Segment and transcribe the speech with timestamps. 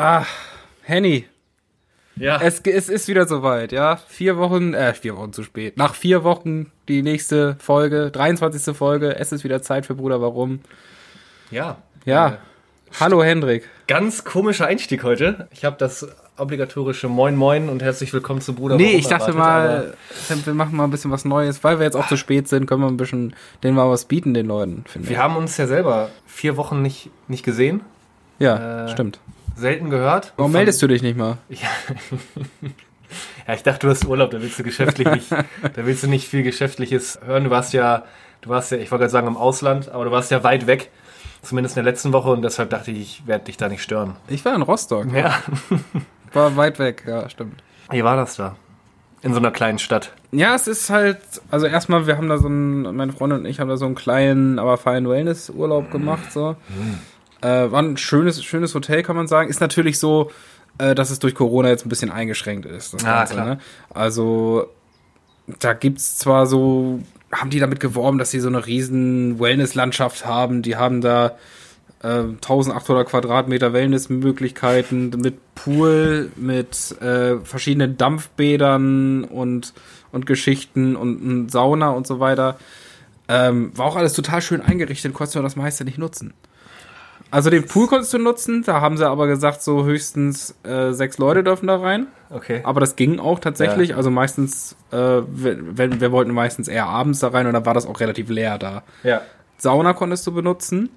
[0.00, 0.24] Ah,
[0.82, 1.26] Henny,
[2.14, 2.40] Ja.
[2.40, 3.96] es, es ist wieder soweit, ja.
[4.06, 5.76] Vier Wochen, äh, vier Wochen zu spät.
[5.76, 8.76] Nach vier Wochen die nächste Folge, 23.
[8.76, 9.16] Folge.
[9.16, 10.60] Es ist wieder Zeit für Bruder Warum.
[11.50, 11.78] ja.
[12.04, 12.28] Ja.
[12.28, 12.32] Äh,
[13.00, 13.68] Hallo Hendrik.
[13.88, 15.48] ganz komischer Einstieg heute.
[15.50, 16.06] Ich habe das
[16.38, 18.76] obligatorische Moin Moin und herzlich willkommen zu Bruder.
[18.76, 19.96] Nee, ich dachte erwartet,
[20.28, 22.66] mal, wir machen mal ein bisschen was Neues, weil wir jetzt auch zu spät sind,
[22.66, 25.08] können wir ein bisschen denen mal was bieten, den Leuten, finde aber ich.
[25.10, 27.80] Wir haben uns ja selber vier Wochen nicht, nicht gesehen,
[28.38, 29.18] Ja, äh, stimmt.
[29.58, 30.32] Selten gehört.
[30.36, 31.38] Warum meldest du dich nicht mal?
[31.48, 31.68] Ja.
[33.46, 36.28] ja, ich dachte, du hast Urlaub, da willst du geschäftlich nicht, da willst du nicht
[36.28, 37.44] viel Geschäftliches hören.
[37.44, 38.04] Du warst ja,
[38.42, 40.90] du warst ja, ich wollte gerade sagen im Ausland, aber du warst ja weit weg.
[41.42, 44.16] Zumindest in der letzten Woche und deshalb dachte ich, ich werde dich da nicht stören.
[44.26, 45.12] Ich war in Rostock.
[45.12, 45.38] Ja.
[46.34, 47.62] War weit weg, ja, stimmt.
[47.90, 48.54] Wie war das da?
[49.22, 50.12] In so einer kleinen Stadt.
[50.30, 51.18] Ja, es ist halt,
[51.50, 53.94] also erstmal, wir haben da so einen, meine Freundin und ich haben da so einen
[53.94, 56.56] kleinen, aber feinen Wellness-Urlaub gemacht, so.
[57.40, 59.48] Äh, war ein schönes, schönes Hotel, kann man sagen.
[59.48, 60.30] Ist natürlich so,
[60.78, 63.46] äh, dass es durch Corona jetzt ein bisschen eingeschränkt ist, das Ah, Ganze, klar.
[63.46, 63.58] ne?
[63.90, 64.66] Also,
[65.60, 67.00] da gibt's zwar so,
[67.32, 71.36] haben die damit geworben, dass sie so eine riesen Wellness-Landschaft haben, die haben da
[72.02, 79.72] äh, 1800 Quadratmeter Wellnessmöglichkeiten mit Pool, mit äh, verschiedenen Dampfbädern und,
[80.12, 82.58] und Geschichten und ein Sauna und so weiter.
[83.28, 86.32] Ähm, war auch alles total schön eingerichtet, konntest du das meiste nicht nutzen.
[87.30, 91.18] Also den Pool konntest du nutzen, da haben sie aber gesagt, so höchstens äh, sechs
[91.18, 92.06] Leute dürfen da rein.
[92.30, 92.60] Okay.
[92.64, 93.94] Aber das ging auch tatsächlich.
[93.96, 97.74] Also meistens, äh, wenn, wenn wir wollten meistens eher abends da rein und dann war
[97.74, 98.82] das auch relativ leer da.
[99.02, 99.22] Ja.
[99.58, 100.88] Sauna konntest du benutzen,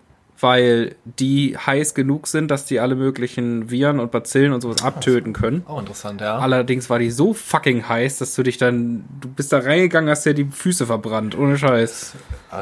[0.41, 5.33] weil die heiß genug sind, dass die alle möglichen Viren und Bazillen und sowas abtöten
[5.33, 5.63] können.
[5.67, 6.37] Auch interessant, ja.
[6.39, 10.25] Allerdings war die so fucking heiß, dass du dich dann, du bist da reingegangen, hast
[10.25, 12.13] dir die Füße verbrannt, ohne Scheiß.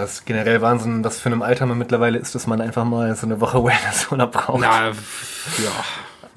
[0.01, 3.15] Es ist generell Wahnsinn, was für einem Alter man mittlerweile ist, dass man einfach mal
[3.15, 4.61] so eine Woche Wellness-Urlaub braucht.
[4.61, 4.93] Na, ja.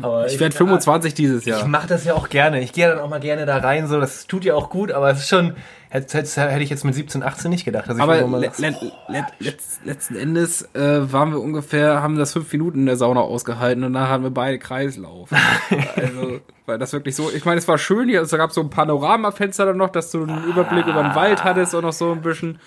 [0.01, 1.67] aber Ich werde 25 dieses Ich Jahr.
[1.67, 2.61] mache das ja auch gerne.
[2.61, 4.01] Ich gehe dann auch mal gerne da rein, so.
[4.01, 5.55] Das tut ja auch gut, aber es ist schon,
[5.93, 7.89] hätte, hätte, hätte ich jetzt mit 17, 18 nicht gedacht.
[7.91, 8.75] Aber le le
[9.09, 13.21] le letz letzten Endes äh, waren wir ungefähr, haben das fünf Minuten in der Sauna
[13.21, 15.29] ausgehalten und dann hatten wir beide Kreislauf.
[15.97, 18.71] also, weil das wirklich so, ich meine, es war schön hier, es gab so ein
[18.71, 22.23] Panoramafenster dann noch, dass du einen Überblick über den Wald hattest und noch so ein
[22.23, 22.59] bisschen.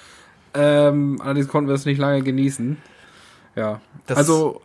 [0.53, 2.77] Ähm, allerdings konnten wir es nicht lange genießen.
[3.55, 3.81] Ja.
[4.05, 4.61] Das- also,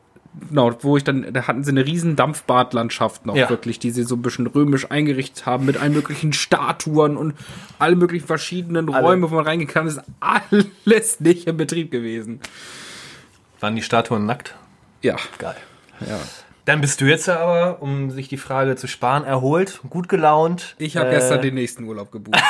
[0.49, 3.49] genau, wo ich dann, da hatten sie eine riesen Dampfbadlandschaft noch Ja.
[3.51, 7.35] wirklich, die sie so ein bisschen römisch eingerichtet haben mit allen möglichen Statuen und
[7.79, 9.05] allen möglichen verschiedenen Alle.
[9.07, 12.41] Räumen, wo man reingehen kann, ist alles nicht in Betrieb gewesen.
[13.61, 14.55] Waren die Statuen nackt?
[15.03, 15.57] Ja, Geil.
[16.07, 16.19] ja.
[16.67, 20.77] Dann bist du jetzt aber, um sich die Frage zu sparen, erholt, gut gelaunt.
[20.79, 22.39] Ich habe äh, gestern den nächsten Urlaub gebucht.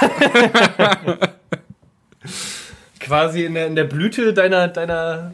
[3.01, 5.33] quasi in der, in der Blüte deiner, deiner,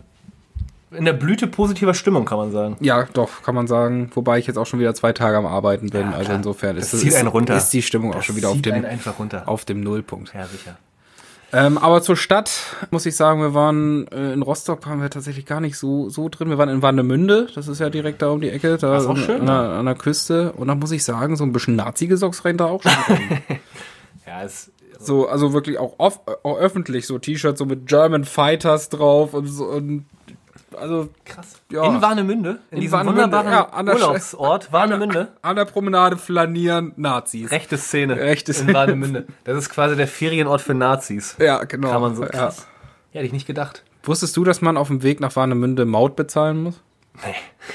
[0.96, 2.76] in der Blüte positiver Stimmung, kann man sagen.
[2.80, 4.10] ja, doch, kann man sagen.
[4.14, 6.10] Wobei ich jetzt auch schon wieder zwei Tage am Arbeiten bin.
[6.10, 7.56] Ja, also insofern Das ist, zieht ist, einen runter.
[7.56, 8.84] ist die Stimmung auch schon wieder auf dem,
[9.46, 10.32] auf dem Nullpunkt.
[10.34, 10.76] Ja, sicher.
[11.52, 12.50] Ähm, aber zur Stadt
[12.90, 16.28] muss ich sagen, wir waren äh, in Rostock waren wir tatsächlich gar nicht so so
[16.28, 16.50] drin.
[16.50, 19.16] Wir waren in Warnemünde, das ist ja direkt da um die Ecke, da ist an,
[19.16, 20.52] schön, an, der, an der Küste.
[20.52, 22.92] Und da muss ich sagen, so ein bisschen Nazi-Gesocks rennt da auch schon.
[24.26, 28.88] Ja, es, So, also wirklich auch, off, auch öffentlich, so T-Shirts so mit German Fighters
[28.88, 30.04] drauf und so und
[30.76, 31.60] also krass.
[31.70, 31.84] Ja.
[31.86, 35.28] In Warnemünde, in, In diesem Warnemünde, wunderbaren ja, an der Urlaubsort, Warnemünde.
[35.42, 37.50] an der Promenade flanieren Nazis.
[37.50, 38.74] Rechte Szene Rechte in Szene.
[38.74, 39.26] Warnemünde.
[39.44, 41.36] Das ist quasi der Ferienort für Nazis.
[41.38, 41.90] Ja, genau.
[41.90, 42.66] Kann man so krass.
[43.12, 43.82] Ja, hätte ich nicht gedacht.
[44.02, 46.80] Wusstest du, dass man auf dem Weg nach Warnemünde Maut bezahlen muss?
[47.24, 47.34] Nee.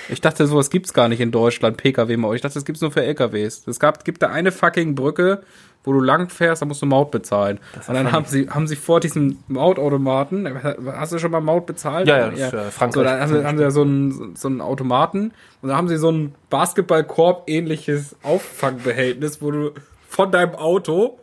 [0.09, 2.35] Ich dachte, sowas gibt's gar nicht in Deutschland, PKW-Maut.
[2.35, 3.67] Ich dachte, das gibt's nur für LKWs.
[3.67, 5.41] Es gab, gibt da eine fucking Brücke,
[5.83, 7.59] wo du lang fährst, da musst du Maut bezahlen.
[7.87, 10.47] Und dann haben sie, haben sie vor diesem Mautautomaten,
[10.85, 12.07] hast du schon mal Maut bezahlt?
[12.07, 12.93] Ja, ja, das ist, äh, Frankreich.
[12.93, 15.87] So, dann haben sie, haben sie ja so einen, so einen Automaten und da haben
[15.87, 19.71] sie so ein Basketballkorb-ähnliches Auffangbehältnis, wo du
[20.07, 21.19] von deinem Auto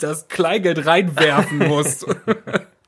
[0.00, 2.04] das Kleingeld reinwerfen musst.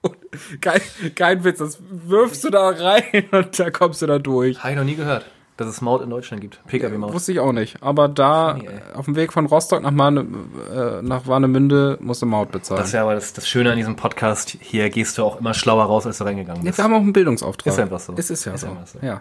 [0.02, 0.16] Und
[0.60, 0.80] kein,
[1.14, 4.58] kein Witz, das wirfst du da rein und da kommst du da durch.
[4.58, 5.26] Habe ich noch nie gehört,
[5.60, 6.60] dass es Maut in Deutschland gibt.
[6.66, 7.12] PKW-Maut.
[7.12, 7.82] Wusste ich auch nicht.
[7.82, 10.26] Aber da äh, auf dem Weg von Rostock nach, Marne,
[10.74, 12.78] äh, nach Warnemünde musste Maut bezahlen.
[12.78, 14.56] Das ist ja aber das, das Schöne an diesem Podcast.
[14.60, 16.78] Hier gehst du auch immer schlauer raus, als du reingegangen bist.
[16.78, 17.72] wir haben auch einen Bildungsauftrag.
[17.72, 18.14] Ist einfach so.
[18.16, 18.76] Es ist ja Ist so.
[18.86, 18.98] so.
[19.04, 19.20] Ja.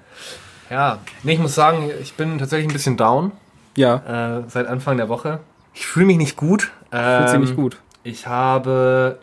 [0.69, 3.31] Ja, nee, ich muss sagen, ich bin tatsächlich ein bisschen down
[3.75, 5.39] Ja, äh, seit Anfang der Woche.
[5.73, 6.71] Ich fühle mich nicht gut.
[6.91, 7.77] Ähm, fühlt sich nicht gut.
[8.03, 9.19] Ich habe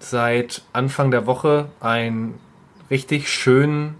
[0.00, 2.34] seit Anfang der Woche einen
[2.90, 3.96] richtig schönen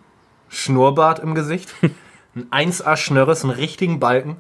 [0.49, 1.73] Schnurrbart im Gesicht.
[2.51, 4.37] Ein 1A-Schnörres, einen richtigen Balken.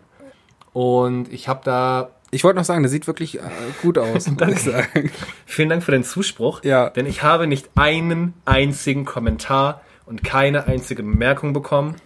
[0.72, 2.10] Und ich habe da.
[2.30, 3.42] Ich wollte noch sagen, das sieht wirklich äh,
[3.82, 4.24] gut aus.
[4.56, 5.10] sagen.
[5.46, 6.62] Vielen Dank für den Zuspruch.
[6.62, 6.90] Ja.
[6.90, 11.96] Denn ich habe nicht einen einzigen Kommentar und keine einzige Bemerkung bekommen.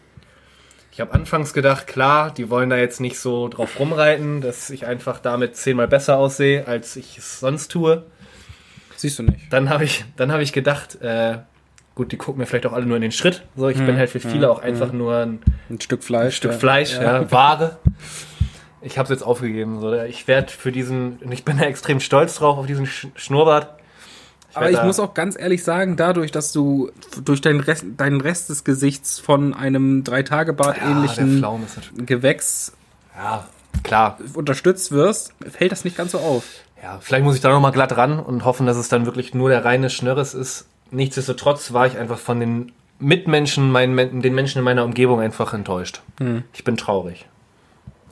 [0.92, 4.86] Ich habe anfangs gedacht, klar, die wollen da jetzt nicht so drauf rumreiten, dass ich
[4.86, 8.04] einfach damit zehnmal besser aussehe, als ich es sonst tue.
[8.96, 9.50] Siehst du nicht.
[9.50, 11.38] Dann habe ich, dann habe ich gedacht, äh,
[11.94, 13.42] gut, die gucken mir vielleicht auch alle nur in den Schritt.
[13.56, 16.36] So, ich bin halt für viele auch einfach nur ein Ein Stück Fleisch.
[16.36, 16.58] Stück ja.
[16.58, 17.78] Fleisch, ja, Ware.
[18.80, 19.80] Ich habe es jetzt aufgegeben.
[19.80, 19.92] So.
[20.02, 23.78] Ich werde für diesen, und ich bin da extrem stolz drauf, auf diesen Sch Schnurrbart.
[24.54, 26.90] Aber werd ich muss auch ganz ehrlich sagen, dadurch, dass du
[27.24, 31.76] durch deinen Rest, deinen Rest des Gesichts von einem Drei-Tage-Bart ja, der ähnlichen Pflaume ist
[31.76, 32.72] natürlich, Gewächs
[33.16, 33.46] ja,
[33.82, 34.18] klar.
[34.34, 36.44] unterstützt wirst, fällt das nicht ganz so auf.
[36.82, 39.48] Ja, vielleicht muss ich da nochmal glatt ran und hoffen, dass es dann wirklich nur
[39.48, 40.66] der reine Schnörres ist.
[40.92, 46.02] Nichtsdestotrotz war ich einfach von den Mitmenschen, meinen, den Menschen in meiner Umgebung einfach enttäuscht.
[46.52, 47.26] Ich bin traurig.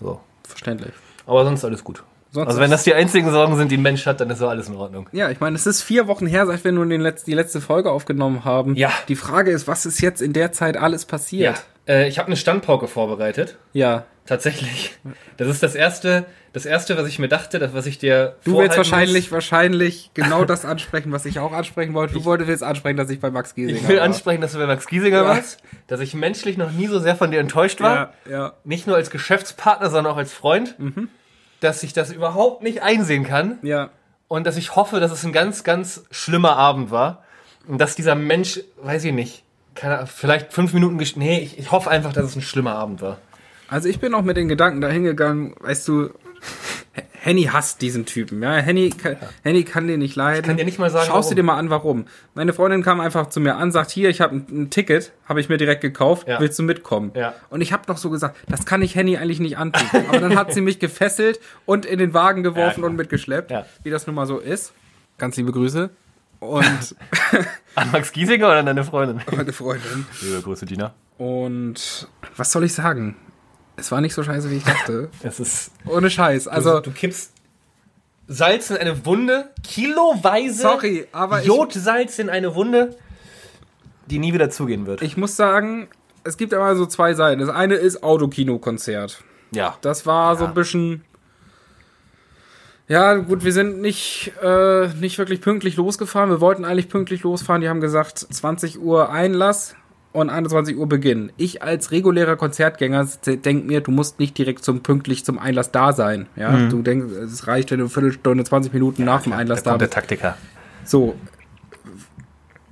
[0.01, 0.21] So.
[0.43, 0.93] Verständlich.
[1.27, 2.03] Aber sonst alles gut.
[2.33, 4.51] Sonst also wenn das die einzigen Sorgen sind, die ein Mensch hat, dann ist doch
[4.51, 5.09] alles in Ordnung.
[5.13, 7.91] Ja, ich meine, es ist vier Wochen her, seit wir nun Letz-, die letzte Folge
[7.91, 8.77] aufgenommen haben.
[8.77, 8.93] Ja.
[9.09, 11.65] Die Frage ist, was ist jetzt in der Zeit alles passiert?
[11.89, 13.57] Äh, ich habe eine Standpauke vorbereitet.
[13.73, 14.05] Ja.
[14.27, 14.93] Tatsächlich.
[15.39, 18.59] Das ist das erste, das erste, was ich mir dachte, das, was ich dir Du
[18.59, 19.33] willst wahrscheinlich, muss.
[19.33, 22.15] wahrscheinlich genau das ansprechen, was ich auch ansprechen wollte.
[22.15, 24.05] Du wolltest jetzt ansprechen, dass ich bei Max Giesinger Ich will war.
[24.05, 25.25] ansprechen, dass du bei Max Giesinger Ja.
[25.25, 28.13] warst, dass ich menschlich noch nie so sehr von dir enttäuscht war.
[28.25, 28.53] Ja, ja.
[28.65, 30.77] Nicht nur als Geschäftspartner, sondern auch als Freund.
[31.61, 33.59] Dass ich das überhaupt nicht einsehen kann.
[33.63, 33.91] Ja.
[34.29, 37.25] Und dass ich hoffe, dass es ein ganz, ganz schlimmer Abend war.
[37.67, 39.43] Und dass dieser Mensch, weiß ich nicht,
[39.75, 43.19] keine, vielleicht fünf Minuten, nee, ich, ich hoffe einfach, dass es ein schlimmer Abend war.
[43.71, 46.11] Also ich bin auch mit den Gedanken dahin gegangen, weißt du,
[47.13, 48.55] Henny hasst diesen Typen, ja.
[48.55, 50.43] Henny, kann, Henny kann den nicht leiden.
[50.47, 51.29] kann dir nicht mal sagen, Schaust warum.
[51.31, 52.07] du dir mal an, warum.
[52.35, 55.39] Meine Freundin kam einfach zu mir an, sagt, hier, ich habe ein, ein Ticket, habe
[55.41, 56.41] ich mir direkt gekauft, Ja.
[56.41, 57.13] willst du mitkommen?
[57.15, 57.35] Ja.
[57.51, 59.83] Und ich habe noch so gesagt, das kann ich Henny eigentlich nicht antun.
[60.09, 63.67] Aber dann hat sie mich gefesselt und in den Wagen geworfen und mitgeschleppt, Ja.
[63.85, 64.73] wie das nun mal so ist.
[65.19, 65.91] Ganz liebe Grüße.
[66.41, 66.97] Und
[67.75, 69.21] An Max Giesinger oder an deine Freundin?
[69.37, 70.07] meine Freundin.
[70.23, 70.95] Liebe Grüße, Gina.
[71.19, 73.15] Und was soll ich sagen?
[73.81, 75.09] Es war nicht so scheiße, wie ich dachte.
[75.23, 76.47] Es ist Ohne Scheiß.
[76.49, 77.33] Also, Also, du kippst
[78.29, 82.97] Salz in eine Wunde, kiloweise Sorry, aber ich- Jodsalz in eine Wunde,
[84.07, 85.03] die nie wieder zugehen wird.
[85.03, 85.89] ich muss sagen,
[86.23, 87.41] es gibt immer so zwei Seiten.
[87.41, 89.25] Das eine ist Autokino-Konzert.
[89.53, 89.77] ja.
[89.81, 91.05] Das war so ein bisschen.
[92.89, 96.29] Ja, gut, wir sind nicht, äh, nicht wirklich pünktlich losgefahren.
[96.29, 97.63] Wir wollten eigentlich pünktlich losfahren.
[97.63, 99.77] Die haben gesagt, 20 Uhr Einlass
[100.13, 101.33] und 21 Uhr Beginn.
[101.37, 105.93] Ich als regulärer Konzertgänger denke mir, du musst nicht direkt zum pünktlich zum Einlass da
[105.93, 106.27] sein.
[106.37, 109.73] Ja, du denkst, es reicht, wenn du eine Viertelstunde, 20 Minuten nach dem Einlass da
[109.73, 109.93] der bist.
[109.93, 110.37] Taktiker.
[110.85, 111.15] So.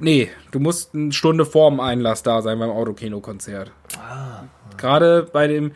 [0.01, 3.73] Nee, du musst eine Stunde vorm Einlass da sein beim Autokino-Konzert.
[4.77, 5.73] Gerade bei dem,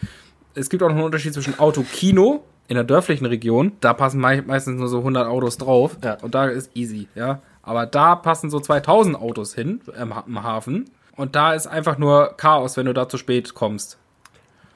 [0.55, 4.41] es gibt auch noch einen Unterschied zwischen Autokino in der dörflichen Region, da passen mei
[4.43, 6.19] meistens nur so 100 Autos drauf Ja.
[6.23, 7.43] und da ist easy, ja.
[7.63, 12.77] Aber da passen so 2000 Autos hin im Hafen und da ist einfach nur Chaos,
[12.77, 13.99] wenn du da zu spät kommst.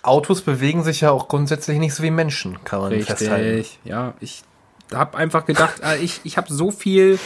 [0.02, 3.56] Autos bewegen sich ja auch grundsätzlich nicht so wie Menschen, kann man festhalten.
[3.56, 4.14] Richtig, ja.
[4.20, 4.44] Ich
[4.94, 7.18] habe einfach gedacht, äh, ich, ich habe so viel,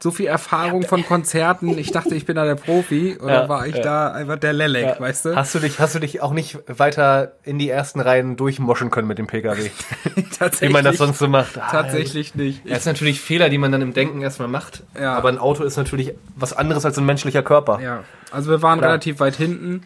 [0.00, 1.76] so viel Erfahrung von Konzerten.
[1.76, 3.82] Ich dachte, ich bin da der Profi und Ja, war ich ja.
[3.82, 5.36] da einfach der Lelek, weißt du?
[5.36, 9.08] Hast du dich, hast du dich auch nicht weiter in die ersten Reihen durchmoschen können
[9.08, 9.70] mit dem PKW,
[10.38, 11.58] tatsächlich, wie man das sonst so macht?
[11.58, 12.62] Ah, tatsächlich nicht.
[12.68, 14.84] Das sind natürlich Fehler, die man dann im Denken erstmal macht.
[14.98, 15.14] Ja.
[15.14, 17.80] Aber ein Auto ist natürlich was anderes als ein menschlicher Körper.
[17.80, 18.90] Ja, also wir waren Klar.
[18.92, 19.82] relativ weit hinten,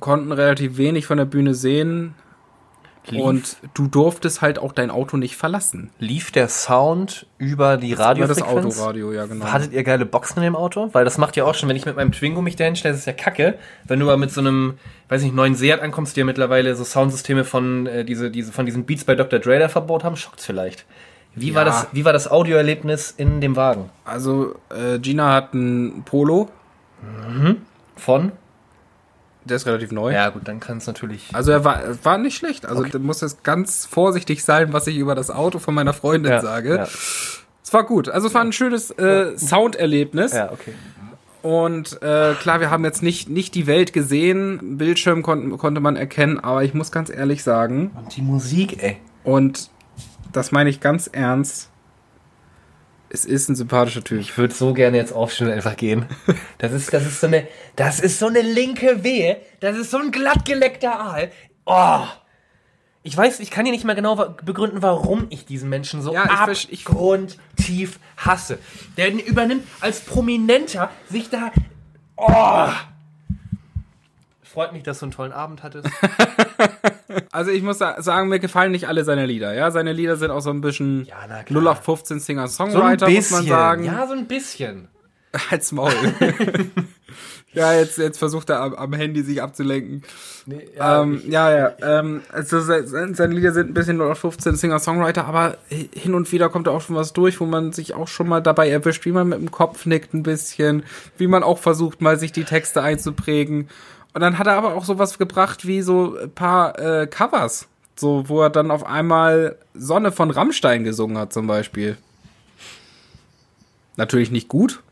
[0.00, 2.14] konnten relativ wenig von der Bühne sehen
[3.10, 5.90] Lief, und du durftest halt auch dein Auto nicht verlassen.
[5.98, 8.78] lief der Sound über die Über das Radiofrequenz?
[8.78, 9.46] Autoradio, ja genau.
[9.46, 10.88] Hattet ihr geile Boxen in dem Auto?
[10.92, 13.00] Weil das macht ja auch schon, wenn ich mit meinem Twingo mich dahin stelle, das
[13.00, 13.58] ist ja kacke.
[13.84, 14.78] Wenn du aber mit so einem,
[15.10, 18.64] weiß nicht, neuen Seat ankommst, die ja mittlerweile so Soundsysteme von, äh, diese, diese, von
[18.64, 19.38] diesen Beats bei Dr.
[19.38, 20.86] Dre da verbaut haben, schockt's vielleicht.
[21.34, 21.70] Wie, war Ja.
[21.70, 23.90] das, wie war das Audioerlebnis in dem Wagen?
[24.04, 26.48] Also äh, Gina hat ein Polo,
[27.96, 28.32] Von?
[29.44, 30.12] Der ist relativ neu.
[30.12, 31.28] Ja, gut, dann kann es natürlich.
[31.32, 32.66] Also er war, war nicht schlecht.
[32.66, 36.32] Also du musst jetzt ganz vorsichtig sein, was ich über das Auto von meiner Freundin
[36.32, 36.76] Ja, sage.
[36.76, 36.82] ja.
[36.84, 38.08] Es war gut.
[38.08, 40.32] Also es war ein schönes äh, Sounderlebnis.
[40.32, 40.74] Ja, okay.
[41.42, 44.78] Und äh, klar, wir haben jetzt nicht, nicht die Welt gesehen.
[44.78, 48.96] Bildschirm kon konnte man erkennen, aber ich muss ganz ehrlich sagen, Und die Musik, ey.
[49.24, 49.68] und
[50.32, 51.68] das meine ich ganz ernst,
[53.14, 54.20] es ist ein sympathischer Typ.
[54.20, 56.06] Ich würde so gerne jetzt aufstehen und einfach gehen.
[56.58, 59.36] Das ist, das ist so eine, das ist so eine linke Wehe.
[59.60, 61.30] Das ist so ein glattgeleckter Aal.
[61.64, 62.00] Oh.
[63.02, 66.24] Ich weiß, ich kann dir nicht mehr genau begründen, warum ich diesen Menschen so Ja,
[66.50, 68.58] ich- abgrundtief hasse.
[68.96, 71.52] Der übernimmt als Prominenter sich da.
[72.16, 72.68] Oh.
[74.54, 75.88] Freut mich, dass du einen tollen Abend hattest.
[77.30, 79.54] Also ich muss sa- sagen, mir gefallen nicht alle seine Lieder.
[79.54, 81.62] Ja, seine Lieder sind auch so ein bisschen Ja, na klar.
[81.62, 83.84] 0815 So ein Singer-Songwriter, muss man sagen.
[83.84, 84.88] Ja, so ein bisschen.
[85.50, 85.92] Halt's Maul.
[87.52, 90.02] Ja, jetzt, jetzt versucht er am, am Handy sich abzulenken.
[90.44, 91.72] Nee, ja, ähm, ja, ja.
[91.82, 96.66] Ähm, also seine Lieder sind ein bisschen nur 15 Singer-Songwriter, aber hin und wieder kommt
[96.66, 99.28] da auch schon was durch, wo man sich auch schon mal dabei erwischt, wie man
[99.28, 100.82] mit dem Kopf nickt ein bisschen,
[101.16, 103.68] wie man auch versucht, mal sich die Texte einzuprägen.
[104.14, 107.66] Und dann hat er aber auch sowas gebracht wie so ein paar äh, Covers.
[107.96, 111.96] So, wo er dann auf einmal Sonne von Rammstein gesungen hat, zum Beispiel.
[113.96, 114.82] Natürlich nicht gut,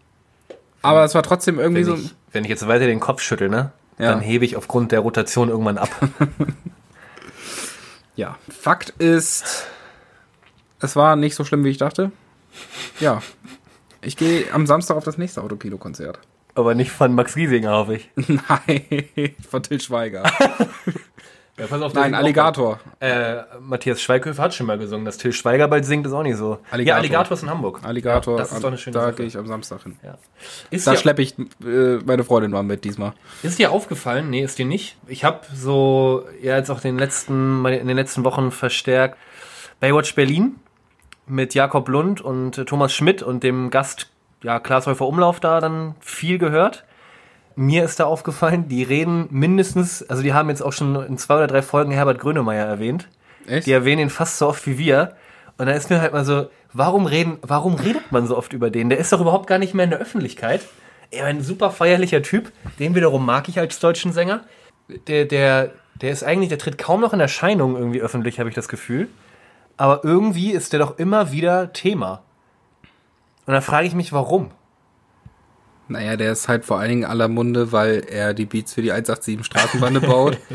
[0.83, 2.03] aber es war trotzdem irgendwie wenn so.
[2.03, 3.73] Ich, wenn ich jetzt weiter den Kopf schüttel, ne?
[3.99, 4.11] Ja.
[4.11, 5.91] Dann hebe ich aufgrund der Rotation irgendwann ab.
[8.17, 8.37] ja.
[8.49, 9.67] Fakt ist,
[10.81, 12.11] es war nicht so schlimm, wie ich dachte.
[13.01, 13.23] Ja.
[14.01, 16.19] Ich gehe am Samstag auf das nächste Autokino-Konzert.
[16.55, 18.11] Aber nicht von Max Giesinger, hoffe ich.
[18.17, 20.25] Nein, von Till Schweiger.
[21.59, 22.81] Ja, pass auf, Nein, Alligator.
[22.99, 25.05] Äh, Matthias Schweighöfer hat schon mal gesungen.
[25.05, 26.59] Dass Till Schweiger bald singt, ist auch nicht so.
[26.71, 26.85] Alligator.
[26.85, 27.81] Ja, Alligator ist in Hamburg.
[27.83, 29.97] Alligator, ja, das ist doch eine schöne Da gehe ich am Samstag hin.
[30.03, 30.17] Ja.
[30.71, 33.13] Ist da schleppe ich äh, meine Freundin mal mit diesmal.
[33.43, 34.31] Ist dir aufgefallen?
[34.31, 34.97] Nee, ist dir nicht.
[35.07, 39.19] Ich habe so, ja, jetzt auch den letzten, in den letzten Wochen verstärkt
[39.79, 40.57] Baywatch Berlin
[41.27, 44.11] mit Jakob Lund und Thomas Schmidt und dem Gast,
[44.43, 46.85] ja, Klaas Häufer Umlauf da dann viel gehört
[47.57, 51.37] mir ist da aufgefallen, die reden mindestens, also die haben jetzt auch schon in zwei
[51.37, 53.09] oder drei Folgen Herbert Grönemeyer erwähnt.
[53.47, 53.67] Echt?
[53.67, 55.17] Die erwähnen ihn fast so oft wie wir.
[55.59, 58.71] Und da ist mir halt mal so, warum reden, warum redet man so oft über
[58.71, 58.89] den?
[58.89, 60.63] Der ist doch überhaupt gar nicht mehr in der Öffentlichkeit.
[61.11, 64.41] Er ein super feierlicher Typ, den wiederum mag ich als deutschen Sänger.
[65.09, 68.55] Der, der, der ist eigentlich, der tritt kaum noch in Erscheinung irgendwie öffentlich, habe ich
[68.55, 69.09] das Gefühl.
[69.77, 72.23] Aber irgendwie ist der doch immer wieder Thema.
[73.47, 74.51] Und da frage ich mich, warum?
[75.89, 78.93] Naja, der ist halt vor allen Dingen aller Munde, weil er die Beats für die
[78.93, 80.39] 187 Straßenbande baut.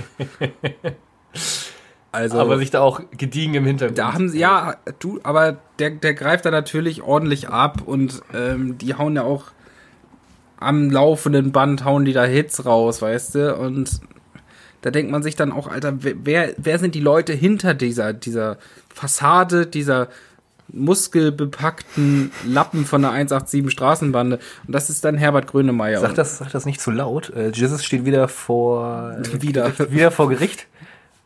[2.11, 3.99] Also, aber sich da auch gediegen im Hintergrund.
[3.99, 8.77] Da haben sie, ja, du, aber der, der greift da natürlich ordentlich ab und ähm,
[8.79, 9.51] die hauen ja auch
[10.59, 13.55] am laufenden Band, hauen die da Hits raus, weißt du?
[13.55, 14.01] Und
[14.81, 18.57] da denkt man sich dann auch, Alter, wer, wer sind die Leute hinter dieser, dieser
[18.89, 20.07] Fassade, dieser
[20.69, 24.39] muskelbepackten Lappen von der 187 Straßenbande.
[24.65, 25.99] Und das ist dann Herbert Grönemeyer.
[25.99, 27.29] Sag das, sag das nicht zu laut.
[27.29, 29.69] Äh, Jesus steht wieder vor, äh, wieder.
[29.71, 30.67] Gericht, wieder vor Gericht.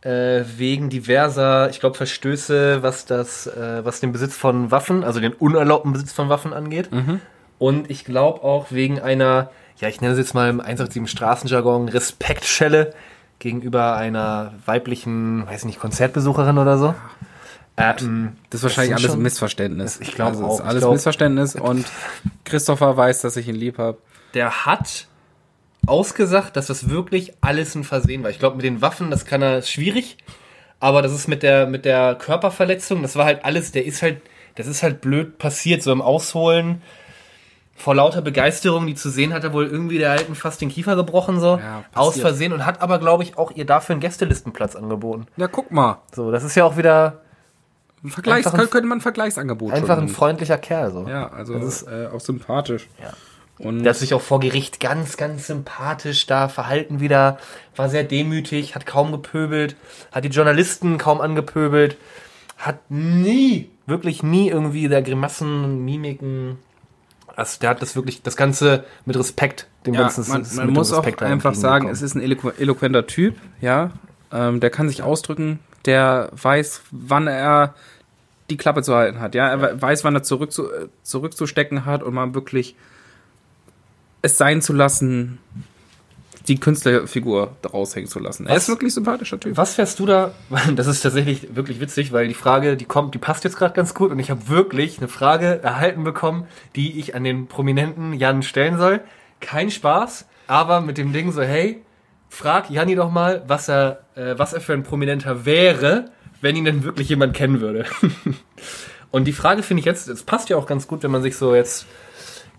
[0.01, 5.19] Äh, wegen diverser, ich glaube, Verstöße, was das, äh, was den Besitz von Waffen, also
[5.19, 6.91] den unerlaubten Besitz von Waffen angeht.
[6.91, 7.19] Mhm.
[7.59, 11.89] Und ich glaube auch wegen einer, ja, ich nenne es jetzt mal im 187 Straßenjargon,
[11.89, 12.93] Respektschelle
[13.37, 16.87] gegenüber einer weiblichen, weiß ich nicht, Konzertbesucherin oder so.
[16.87, 16.95] Ja
[17.77, 19.99] ähm, das ist wahrscheinlich alles ein Missverständnis.
[19.99, 20.59] Ich glaube also auch.
[20.59, 21.85] Ist alles glaub, Missverständnis und
[22.43, 23.97] Christopher weiß, dass ich ihn lieb habe.
[24.33, 25.07] Der hat
[25.87, 28.29] ausgesagt, dass das wirklich alles ein Versehen war.
[28.29, 30.17] Ich glaube, mit den Waffen, das kann er schwierig,
[30.79, 34.21] aber das ist mit der mit der Körperverletzung, das war halt alles, der ist halt,
[34.55, 36.81] das ist halt blöd passiert, so im Ausholen
[37.81, 40.95] vor lauter Begeisterung, die zu sehen, hat er wohl irgendwie der Alten fast den Kiefer
[40.95, 44.75] gebrochen, so ja, aus Versehen und hat aber, glaube ich, auch ihr dafür einen Gästelistenplatz
[44.75, 45.25] angeboten.
[45.35, 46.01] Ja, guck mal.
[46.13, 47.21] So, das ist ja auch wieder
[48.09, 51.07] Vergleichs ein, könnte man ein Vergleichsangebot Einfach ein freundlicher Kerl so.
[51.07, 52.87] Ja, also das ist äh, auch sympathisch.
[53.01, 53.13] Ja.
[53.59, 57.37] Und der hat sich auch vor Gericht ganz, ganz sympathisch da verhalten wieder,
[57.75, 59.75] war sehr demütig, hat kaum gepöbelt,
[60.11, 61.97] hat die Journalisten kaum angepöbelt,
[62.57, 66.57] hat nie, wirklich nie irgendwie der Grimassen, Mimiken,
[67.35, 70.27] also der hat das wirklich, das Ganze mit Respekt, dem ja, Ganzen.
[70.27, 73.91] Man, man muss auch einfach sagen, es ist ein eloquenter Typ, ja,
[74.31, 77.73] ähm, der kann sich ausdrücken, der weiß, wann er
[78.51, 79.33] die Klappe zu halten hat.
[79.35, 79.81] Ja, er ja.
[79.81, 80.69] weiß, wann er zurück zu,
[81.03, 82.75] zurückzustecken hat und mal wirklich
[84.21, 85.39] es sein zu lassen,
[86.47, 88.47] die Künstlerfigur daraus hängen zu lassen.
[88.47, 89.57] Er ist wirklich sympathischer Typ.
[89.57, 90.33] Was fährst du da?
[90.75, 93.93] Das ist tatsächlich wirklich witzig, weil die Frage, die kommt, die passt jetzt gerade ganz
[93.93, 98.43] gut und ich habe wirklich eine Frage erhalten bekommen, die ich an den prominenten Jan
[98.43, 99.01] stellen soll.
[99.39, 101.83] Kein Spaß, aber mit dem Ding so, hey,
[102.29, 106.05] frag Janni doch mal, was er, äh, was er für ein Prominenter wäre,
[106.41, 107.85] wenn ihn denn wirklich jemand kennen würde.
[109.11, 111.37] und die Frage finde ich jetzt, es passt ja auch ganz gut, wenn man sich
[111.37, 111.85] so jetzt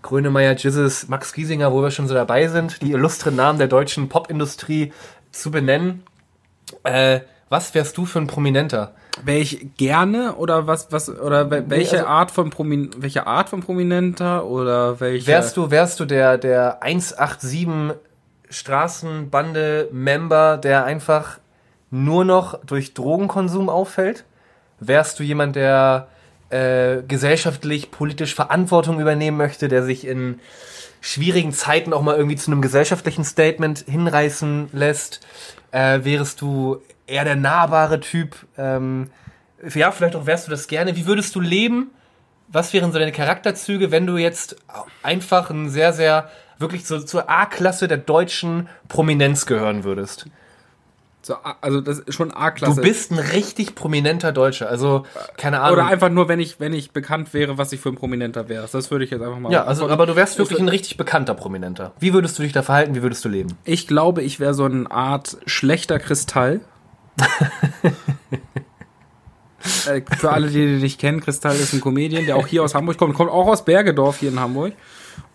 [0.01, 4.09] Grönemeyer, Jizzes, Max Giesinger, wo wir schon so dabei sind, die illustren Namen der deutschen
[4.09, 4.91] Popindustrie
[5.31, 6.03] zu benennen.
[6.83, 8.95] Äh, was wärst du für ein Prominenter?
[9.23, 13.61] Wäre ich gerne oder was was oder welche also, Art von Promin welche Art von
[13.61, 17.93] Prominenter oder welche Wärst du wärst du der der 187
[18.53, 21.39] Straßenbande-Member, der einfach
[21.93, 24.25] nur noch durch Drogenkonsum auffällt?
[24.79, 26.07] Wärst du jemand, der
[26.49, 30.39] äh, gesellschaftlich, politisch Verantwortung übernehmen möchte, der sich in
[31.01, 35.25] schwierigen Zeiten auch mal irgendwie zu einem gesellschaftlichen Statement hinreißen lässt?
[35.71, 38.35] Äh, wärst du eher der nahbare Typ?
[38.57, 39.11] Ähm,
[39.73, 40.95] ja, vielleicht auch wärst du das gerne.
[40.95, 41.91] Wie würdest du leben?
[42.47, 44.55] Was wären so deine Charakterzüge, wenn du jetzt
[45.03, 50.27] einfach ein sehr, sehr wirklich so zur A-Klasse der deutschen Prominenz gehören würdest.
[51.25, 52.81] So, also das ist schon Du A-Klasse.
[52.81, 54.67] bist ein richtig prominenter Deutscher.
[54.67, 55.05] Also,
[55.37, 55.77] keine Ahnung.
[55.79, 58.67] Oder einfach nur, wenn ich, wenn ich bekannt wäre, was ich für ein Prominenter wäre.
[58.69, 59.49] Das würde ich jetzt einfach mal.
[59.49, 61.93] ja, also, aber du wärst wirklich Ich- ein richtig bekannter Prominenter.
[61.99, 62.93] Wie würdest du dich da verhalten?
[62.93, 63.57] Wie würdest du leben?
[63.63, 66.59] Ich glaube, ich wäre so eine Art schlechter Kristall.
[69.87, 72.75] äh, für alle, die den nicht kennen, Kristall ist ein Comedian, der auch hier aus
[72.75, 74.73] Hamburg kommt, kommt auch aus Bergedorf hier in Hamburg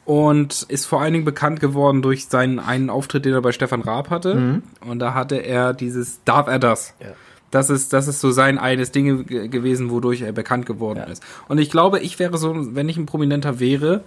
[0.09, 3.83] und ist vor allen Dingen bekannt geworden durch seinen einen Auftritt, den er bei Stefan
[3.83, 4.62] Raab hatte.
[4.81, 6.95] Und da hatte er dieses Darf er das?
[6.99, 7.09] Ja.
[7.50, 11.05] Das ist, das ist so sein eines Dinge ge- gewesen, wodurch er bekannt geworden Ja.
[11.12, 11.23] ist.
[11.49, 14.03] Und ich glaube, ich wäre so, wenn ich ein Prominenter wäre,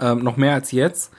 [0.00, 1.12] ähm, noch mehr als jetzt,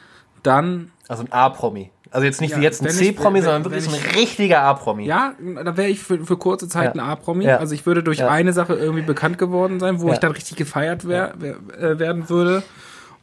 [0.44, 1.92] dann Also ein A-Promi.
[2.12, 4.62] Also jetzt nicht Ja, wie jetzt ein ich- C-Promi, sondern wirklich so ein ich- richtiger
[4.62, 5.06] A-Promi.
[5.06, 5.34] Ja,
[5.66, 7.04] da wäre ich für, für kurze Zeit Ja.
[7.04, 7.44] ein A-Promi.
[7.46, 7.58] Ja.
[7.58, 11.06] Also ich würde durch eine Sache irgendwie bekannt geworden sein, wo ich dann richtig gefeiert
[11.08, 12.64] wär, wär, äh, werden würde.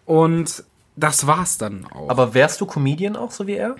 [0.06, 0.64] Und
[0.96, 2.08] das war's dann auch.
[2.08, 3.76] Aber wärst du Comedian auch, so wie er?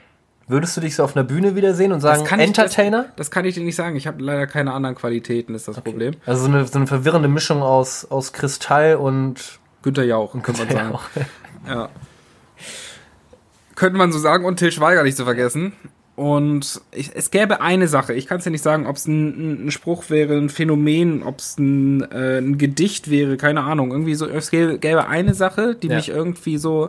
[0.49, 3.05] Würdest du dich so auf einer Bühne wiedersehen und sagen, ich, Entertainer?
[3.05, 3.97] das, das kann ich dir nicht sagen.
[3.97, 6.15] Ich habe leider keine anderen Qualitäten, ist das Problem.
[6.25, 10.71] Also so eine, so eine verwirrende Mischung aus, aus Kristall und Günther Jauch, könnte man
[10.71, 10.99] sagen.
[11.67, 11.89] Ja.
[13.75, 15.73] Könnte man so sagen und Till Schweiger nicht zu vergessen.
[16.17, 19.67] Und ich, es gäbe eine Sache, ich kann es dir nicht sagen, ob es ein,
[19.67, 23.91] ein Spruch wäre, ein Phänomen, ob es ein, äh, ein Gedicht wäre, keine Ahnung.
[23.91, 25.97] Irgendwie so, es gäbe, gäbe eine Sache, die Ja.
[25.97, 26.89] mich irgendwie so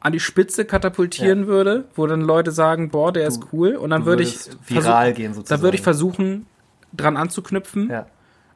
[0.00, 3.76] an die Spitze katapultieren würde, wo dann Leute sagen, boah, der ist cool.
[3.76, 4.36] Und dann du würde ich
[4.66, 5.60] viral gehen sozusagen.
[5.60, 6.46] Da würde ich versuchen,
[6.94, 8.06] dran anzuknüpfen Ja.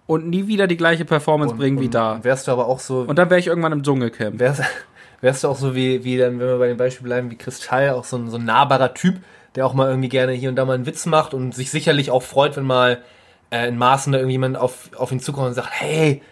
[0.07, 2.19] und nie wieder die gleiche Performance bringen wie da.
[2.25, 4.41] Wärst du aber auch so, Und dann wäre ich irgendwann im Dschungelcamp.
[4.41, 4.63] wärst,
[5.21, 7.91] wärst du auch so wie, wie dann, wenn wir bei dem Beispiel bleiben, wie Kristall,
[7.91, 9.17] auch so ein, so ein nahbarer Typ,
[9.57, 12.11] der auch mal irgendwie gerne hier und da mal einen Witz macht und sich sicherlich
[12.11, 13.03] auch freut, wenn mal
[13.51, 16.23] äh, in Maßen da irgendjemand auf, auf ihn zukommt und sagt, hey,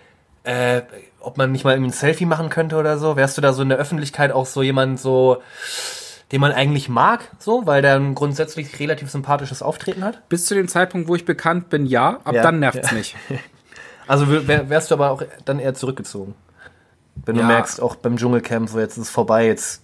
[0.45, 0.83] äh,
[1.21, 3.17] ob man nicht mal irgendwie ein Selfie machen könnte oder so?
[3.17, 5.39] Wärst du da so in der Öffentlichkeit auch so jemand so,
[6.33, 10.29] den man eigentlich mag, so, weil der ein grundsätzlich relativ sympathisches Auftreten hat?
[10.29, 12.21] Bis zu dem Zeitpunkt, wo ich bekannt bin, ja.
[12.25, 12.97] Ab Ja, dann nervt's ja.
[12.97, 13.17] nicht.
[14.07, 16.35] Also wär, wär- wärst du aber auch dann eher zurückgezogen.
[17.25, 17.47] Wenn du Ja.
[17.47, 19.81] merkst, auch beim Dschungelcamp, so jetzt ist es vorbei, jetzt,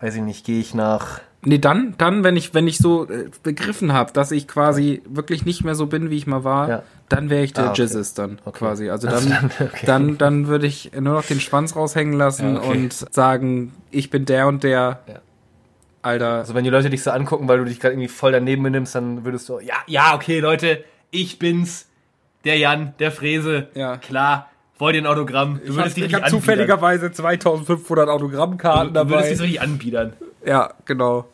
[0.00, 1.20] weiß ich nicht, gehe ich nach.
[1.48, 5.44] Nee, dann, dann, wenn ich, wenn ich so äh, begriffen habe, dass ich quasi wirklich
[5.46, 6.82] nicht mehr so bin, wie ich mal war, Ja.
[7.08, 7.82] dann wäre ich der Ah, okay.
[7.82, 8.58] Jizzes dann Okay.
[8.58, 8.90] quasi.
[8.90, 9.86] Also Also dann, dann- okay.
[9.86, 12.70] dann, dann würde ich nur noch den Schwanz raushängen lassen Ja, okay.
[12.72, 15.00] und sagen, ich bin der und der.
[15.06, 15.14] Ja.
[16.02, 16.30] Alter.
[16.38, 18.94] Also wenn die Leute dich so angucken, weil du dich gerade irgendwie voll daneben benimmst,
[18.94, 21.86] dann würdest du, ja, ja, okay, Leute, ich bin's,
[22.44, 23.68] der Jan, der Fräse.
[23.74, 23.96] Ja.
[23.98, 25.60] Klar, wollt ihr ein Autogramm?
[25.64, 28.94] Du würdest ich richtig habe zufälligerweise 2500 Autogrammkarten.
[28.94, 29.28] Du würdest dabei.
[29.30, 30.12] die so richtig anbiedern.
[30.44, 31.24] Ja, genau.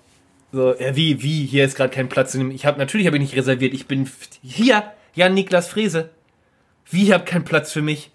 [0.52, 2.34] So, ja, wie, wie, hier ist gerade kein Platz.
[2.34, 3.72] in dem- Ich habe natürlich habe ich nicht reserviert.
[3.74, 4.08] Ich bin
[4.42, 4.84] hier,
[5.14, 6.10] Jan Niklas Fräse.
[6.90, 8.10] Wie, ihr habt keinen Platz für mich.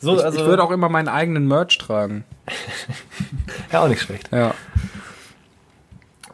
[0.00, 2.24] So, also, ich würde auch immer meinen eigenen Merch tragen.
[3.72, 4.30] ja, auch nicht schlecht.
[4.32, 4.52] Ja.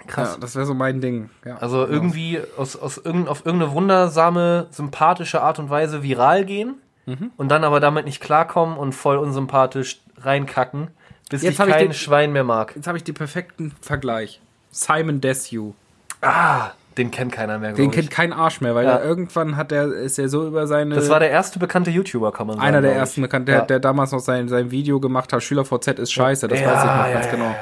[0.06, 0.32] Krass.
[0.34, 1.30] Ja, das wäre so mein Ding.
[1.44, 1.58] Ja.
[1.58, 7.30] Also irgendwie aus, aus irgend, auf irgendeine wundersame, sympathische Art und Weise viral gehen Mhm.
[7.36, 10.88] und dann aber damit nicht klarkommen und voll unsympathisch reinkacken,
[11.30, 12.72] bis Jetzt ich kein den- Schwein mehr mag.
[12.76, 14.40] Jetzt habe ich den perfekten Vergleich.
[14.70, 15.74] Simon Desue.
[16.20, 18.10] Ah, den kennt keiner mehr, Den glaub kennt ich.
[18.10, 18.96] kein Arsch mehr, weil Ja.
[18.96, 22.32] er irgendwann hat er ist er so über seine Das war der erste bekannte YouTuber,
[22.32, 22.66] kann man sagen.
[22.68, 23.00] einer der glaub ich.
[23.00, 23.64] ersten bekannt, der, Ja.
[23.64, 26.90] der damals noch sein, sein Video gemacht hat, SchülerVZ ist scheiße, das Ja, weiß ich
[26.90, 27.54] noch ganz genau.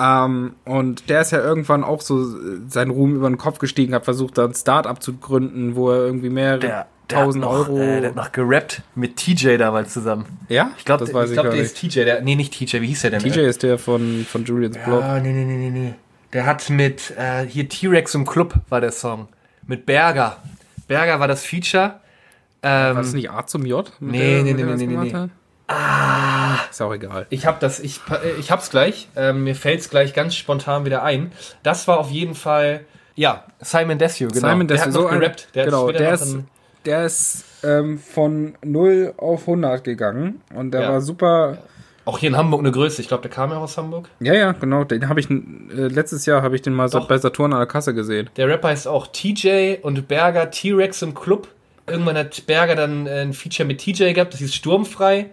[0.00, 2.24] Ähm, und der ist ja irgendwann auch so
[2.68, 5.98] seinen Ruhm über den Kopf gestiegen, hat versucht, da ein Start-up zu gründen, wo er
[5.98, 7.78] irgendwie mehrere Der, der tausend noch, Euro.
[7.78, 10.24] Äh, der hat noch gerappt mit TJ damals zusammen.
[10.48, 11.62] ja, Ich glaube, das weiß ich glaub, der nicht.
[11.64, 12.04] ist TJ.
[12.04, 13.20] Der, nee, nicht TJ, wie hieß der denn?
[13.20, 15.02] TJ ist der von, von Julians Blog.
[15.02, 15.94] Ja, nee, nee, nee, nee, nee.
[16.32, 19.28] Der hat mit, äh, hier T-Rex im Club war der Song.
[19.66, 20.38] Mit Berger.
[20.88, 22.00] Berger war das Feature.
[22.62, 23.90] Ähm, War das nicht A zum J?
[24.00, 25.28] Nee, der- nee, nee, der nee, nee, nee.
[25.68, 26.58] Ah.
[26.70, 27.26] Ist auch egal.
[27.30, 29.08] Ich hab das, ich, äh, ich hab's gleich.
[29.16, 31.32] Ähm, mir fällt's gleich ganz spontan wieder ein.
[31.62, 34.48] Das war auf jeden Fall, ja, Simon Desue, genau.
[34.50, 35.48] Simon der Desue, hat so gerappt.
[35.54, 36.36] Der genau, hat der ist,
[36.84, 40.92] der ist ähm, von 0 auf 100 gegangen und der Ja.
[40.92, 41.58] war super.
[42.04, 43.00] Auch hier in Hamburg eine Größe.
[43.00, 44.08] Ich glaube, der kam ja aus Hamburg.
[44.20, 44.84] Ja, ja, genau.
[44.84, 45.36] Den habe ich äh,
[45.70, 47.06] letztes Jahr habe ich den mal Doch.
[47.06, 48.30] bei Saturn an der Kasse gesehen.
[48.36, 51.48] Der Rapper heißt auch TJ und Berger T-Rex im Club.
[51.86, 55.30] Irgendwann hat Berger dann äh, ein Feature mit TJ gehabt, das hieß Sturmfrei.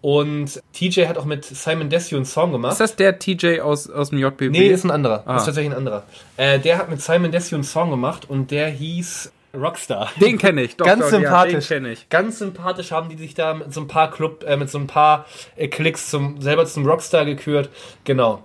[0.00, 2.72] Und TJ hat auch mit Simon Desue einen Song gemacht.
[2.72, 4.50] Ist das der TJ aus, aus dem JBB?
[4.50, 5.24] Nee, ist ein anderer.
[5.26, 5.38] Ah.
[5.38, 6.04] Ist tatsächlich ein anderer.
[6.36, 10.10] Äh, der hat mit Simon Desue einen Song gemacht und der hieß Rockstar.
[10.20, 10.76] Den kenne ich.
[10.76, 11.70] Doch, Ganz doch, sympathisch.
[11.70, 12.08] Ja, ich.
[12.08, 14.86] Ganz sympathisch haben die sich da mit so ein paar Club, äh, mit so ein
[14.86, 17.70] paar äh, Klicks zum, selber zum Rockstar gekürt.
[18.04, 18.42] Genau.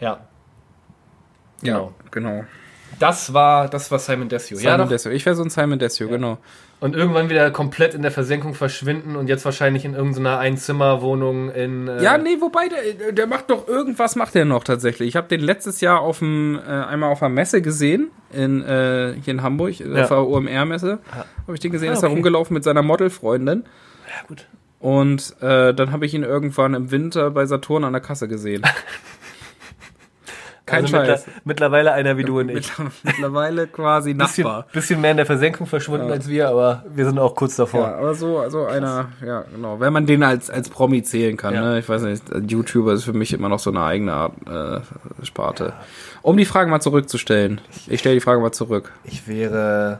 [0.00, 0.20] Ja.
[1.62, 2.44] Ja, genau.
[2.98, 4.56] Das war, das war Simon Desue.
[4.56, 4.88] Simon doch.
[4.88, 5.12] Desue.
[5.12, 6.38] Ich wäre so ein Simon Desue, genau.
[6.82, 11.86] Und irgendwann wieder komplett in der Versenkung verschwinden und jetzt wahrscheinlich in irgendeiner Einzimmerwohnung in.
[11.86, 15.08] Äh, Ja, nee, wobei, der, der macht doch irgendwas, macht er noch tatsächlich.
[15.10, 19.14] Ich habe den letztes Jahr auf dem, äh, einmal auf einer Messe gesehen, in, äh,
[19.22, 20.02] hier in Hamburg, Ja.
[20.02, 20.98] auf der OMR-Messe.
[21.46, 22.14] Habe ich den gesehen, Ah, ist er okay.
[22.16, 23.62] rumgelaufen mit seiner Modelfreundin.
[24.08, 24.46] Ja, gut.
[24.80, 28.62] Und äh, dann habe ich ihn irgendwann im Winter bei Saturn an der Kasse gesehen.
[30.64, 31.26] Kein also Scheiß.
[31.26, 32.68] mittler- mittlerweile einer wie du und ich.
[32.78, 34.66] Mittler- Mittlerweile quasi Bisschen, Nachbar.
[34.72, 37.80] bisschen mehr in der Versenkung verschwunden als wir, aber wir sind auch kurz davor.
[37.88, 39.80] Ja, aber so, so einer, ja, genau.
[39.80, 41.62] Wenn man den als, als Promi zählen kann, Ja.
[41.62, 41.78] ne?
[41.80, 45.72] Ich weiß nicht, YouTuber ist für mich immer noch so eine eigene Art, äh, Sparte.
[46.22, 47.60] Um die Frage mal zurückzustellen.
[47.88, 48.92] Ich stelle die Frage mal zurück.
[49.04, 49.98] Ich wäre.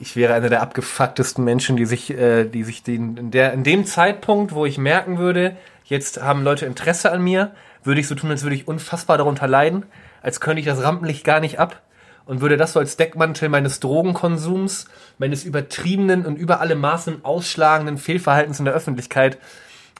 [0.00, 3.62] Ich wäre einer der abgefucktesten Menschen, die sich, äh, die sich den, in, der, in
[3.62, 5.56] dem Zeitpunkt, wo ich merken würde,
[5.86, 9.46] jetzt haben Leute Interesse an mir, würde ich so tun, als würde ich unfassbar darunter
[9.46, 9.86] leiden,
[10.22, 11.82] als könnte ich das Rampenlicht gar nicht ab
[12.26, 14.86] und würde das so als Deckmantel meines Drogenkonsums,
[15.18, 19.38] meines übertriebenen und über alle Maßen ausschlagenden Fehlverhaltens in der Öffentlichkeit.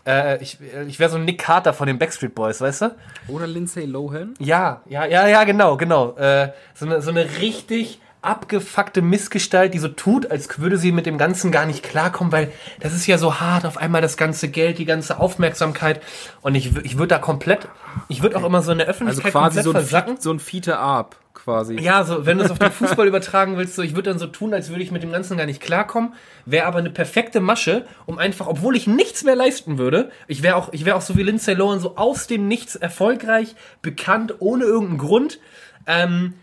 [0.05, 2.94] Äh, ich ich wäre so ein Nick Carter von den Backstreet Boys, weißt du?
[3.29, 4.35] Oder Lindsay Lohan?
[4.38, 6.16] Ja, ja, ja, ja, genau, genau.
[6.16, 11.06] Äh, so, eine, so eine richtig abgefuckte Missgestalt, die so tut, als würde sie mit
[11.06, 14.48] dem Ganzen gar nicht klarkommen, weil das ist ja so hart, auf einmal das ganze
[14.48, 16.02] Geld, die ganze Aufmerksamkeit.
[16.42, 17.68] Und ich, ich würde da komplett,
[18.08, 20.16] ich würde auch immer so in der Also Öffentlichkeit quasi komplett so ein, versacken.
[20.18, 21.78] So ein Fiete Arp, quasi.
[21.78, 24.26] Ja, so, wenn du es auf den Fußball übertragen willst, so, ich würde dann so
[24.26, 27.86] tun, als würde ich mit dem Ganzen gar nicht klarkommen, wäre aber eine perfekte Masche,
[28.06, 31.16] um einfach, obwohl ich nichts mehr leisten würde, ich wäre auch, ich wäre auch so
[31.16, 35.38] wie Lindsay Lohan, so aus dem Nichts erfolgreich, bekannt, ohne irgendeinen Grund,
[35.86, 36.34] ähm,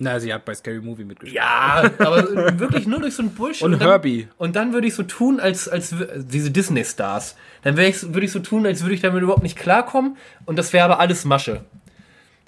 [0.00, 1.34] Na, sie hat bei Scary Movie mitgespielt.
[1.36, 3.62] ja, aber wirklich nur durch so ein Bullshit.
[3.62, 4.28] Und dann, Herbie.
[4.38, 7.36] Und dann würde ich so tun, als, als diese Disney-Stars.
[7.62, 10.16] Dann wäre ich, würde ich so tun, als würde ich damit überhaupt nicht klarkommen.
[10.46, 11.62] Und das wäre aber alles Masche.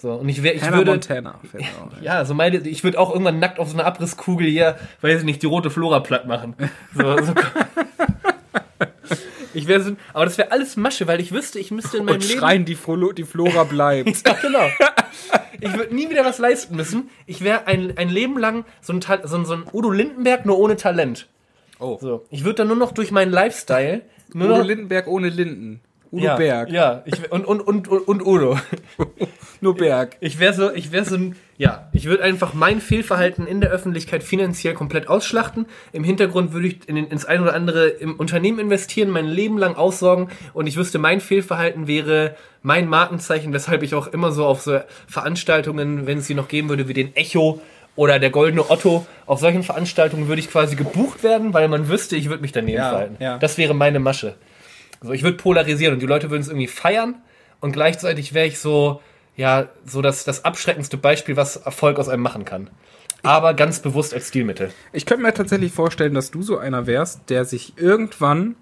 [0.01, 0.93] So, und ich, wär, ich Hannah würde.
[0.93, 1.35] Montana.
[1.35, 2.03] auch.
[2.03, 5.25] Ja, so meine, ich würde auch irgendwann nackt auf so einer Abrisskugel hier, weiß ich
[5.25, 6.55] nicht, die rote Flora platt machen.
[6.95, 7.35] So, so.
[9.55, 12.15] Ich wäre so, aber das wäre alles Masche, weil ich wüsste, ich müsste in meinem
[12.17, 12.39] Und Leben.
[12.41, 14.23] schreien, die, Flo die Flora bleibt.
[14.27, 14.69] Ja, genau.
[15.61, 17.11] Ich würde nie wieder was leisten müssen.
[17.27, 20.47] Ich wäre ein, ein Leben lang so ein, Ta- so, ein, so ein Udo Lindenberg,
[20.47, 21.27] nur ohne Talent.
[21.79, 21.99] Oh.
[22.01, 22.25] So.
[22.31, 24.03] Ich würde dann nur noch durch meinen Lifestyle.
[24.33, 25.81] Nur Udo noch, Lindenberg ohne Linden.
[26.13, 26.71] Udo ja, Berg.
[26.71, 28.59] Ja, ich, wär- und, und, und, und, Udo.
[29.61, 30.17] Nur Berg.
[30.21, 33.69] Ich wäre so, ich wäre so ein, ja, ich würde einfach mein Fehlverhalten in der
[33.69, 35.67] Öffentlichkeit finanziell komplett ausschlachten.
[35.93, 39.75] Im Hintergrund würde ich in ins ein oder andere im Unternehmen investieren, mein Leben lang
[39.77, 44.63] aussorgen und ich wüsste, mein Fehlverhalten wäre mein Markenzeichen, weshalb ich auch immer so auf
[44.63, 47.61] so Veranstaltungen, wenn es sie noch geben würde, wie den Echo
[47.95, 52.17] oder der Goldene Otto, auf solchen Veranstaltungen würde ich quasi gebucht werden, weil man wüsste,
[52.17, 53.17] ich würde mich daneben Ja, verhalten.
[53.21, 53.37] ja.
[53.37, 54.37] Das wäre meine Masche.
[55.03, 57.17] So, ich würde polarisieren und die Leute würden es irgendwie feiern
[57.61, 59.03] und gleichzeitig wäre ich so,
[59.41, 62.69] ja, so das, das abschreckendste Beispiel, was Erfolg aus einem machen kann.
[63.23, 64.71] Aber ganz bewusst als Stilmittel.
[64.93, 68.57] Ich könnte mir tatsächlich vorstellen, dass du so einer wärst, der sich irgendwann,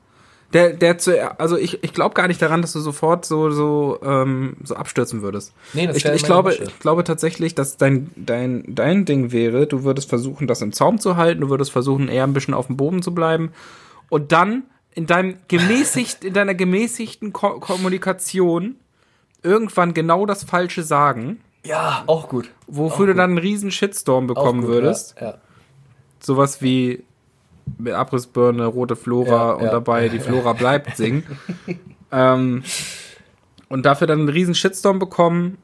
[0.52, 3.98] der, der zu, also ich, ich glaube gar nicht daran, dass du sofort so, so,
[4.04, 5.52] ähm, so abstürzen würdest.
[5.74, 9.82] Nee, das ich, ich glaube, ich glaube tatsächlich, dass dein, dein, dein Ding wäre, du
[9.82, 12.76] würdest versuchen, das im Zaum zu halten, du würdest versuchen, eher ein bisschen auf dem
[12.76, 13.50] Boden zu bleiben
[14.10, 14.62] und dann
[14.94, 18.76] in deinem gemäßigt, in deiner gemäßigten Ko Kommunikation
[19.42, 22.50] irgendwann genau das Falsche sagen, Ja, auch gut.
[22.66, 25.14] wofür du dann einen riesen Shitstorm bekommen würdest.
[25.20, 25.34] Ja, ja.
[26.20, 27.04] sowas wie
[27.78, 31.24] mit Abrissbirne, rote Flora Ja, und dabei die Flora bleibt singen.
[32.10, 32.62] ähm,
[33.68, 35.58] und dafür dann einen riesen Shitstorm bekommen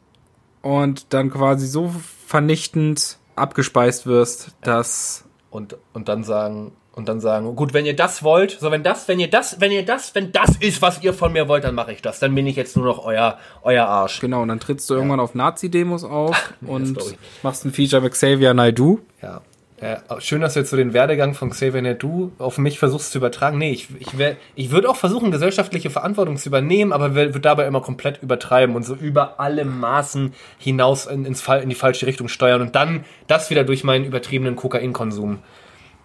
[0.62, 1.94] und dann quasi so
[2.26, 8.22] vernichtend abgespeist wirst, dass Und, und dann sagen, und dann sagen, gut, wenn ihr das
[8.22, 11.12] wollt, so wenn das, wenn ihr das, wenn ihr das, wenn das ist, was ihr
[11.12, 12.20] von mir wollt, dann mache ich das.
[12.20, 14.20] Dann bin ich jetzt nur noch euer, euer Arsch.
[14.20, 17.14] genau, und dann trittst du irgendwann auf Nazi-Demos auf und Story.
[17.42, 19.00] machst ein Feature mit Xavier Naidoo.
[19.22, 19.40] Ja.
[19.82, 23.18] Ja, schön, dass du jetzt so den Werdegang von Xavier Naidoo auf mich versuchst zu
[23.18, 23.58] übertragen.
[23.58, 27.66] Nee, ich, ich, wär- ich würde auch versuchen, gesellschaftliche Verantwortung zu übernehmen, aber würde dabei
[27.66, 32.06] immer komplett übertreiben und so über alle Maßen hinaus in, ins Fall, in die falsche
[32.06, 35.40] Richtung steuern und dann das wieder durch meinen übertriebenen Kokainkonsum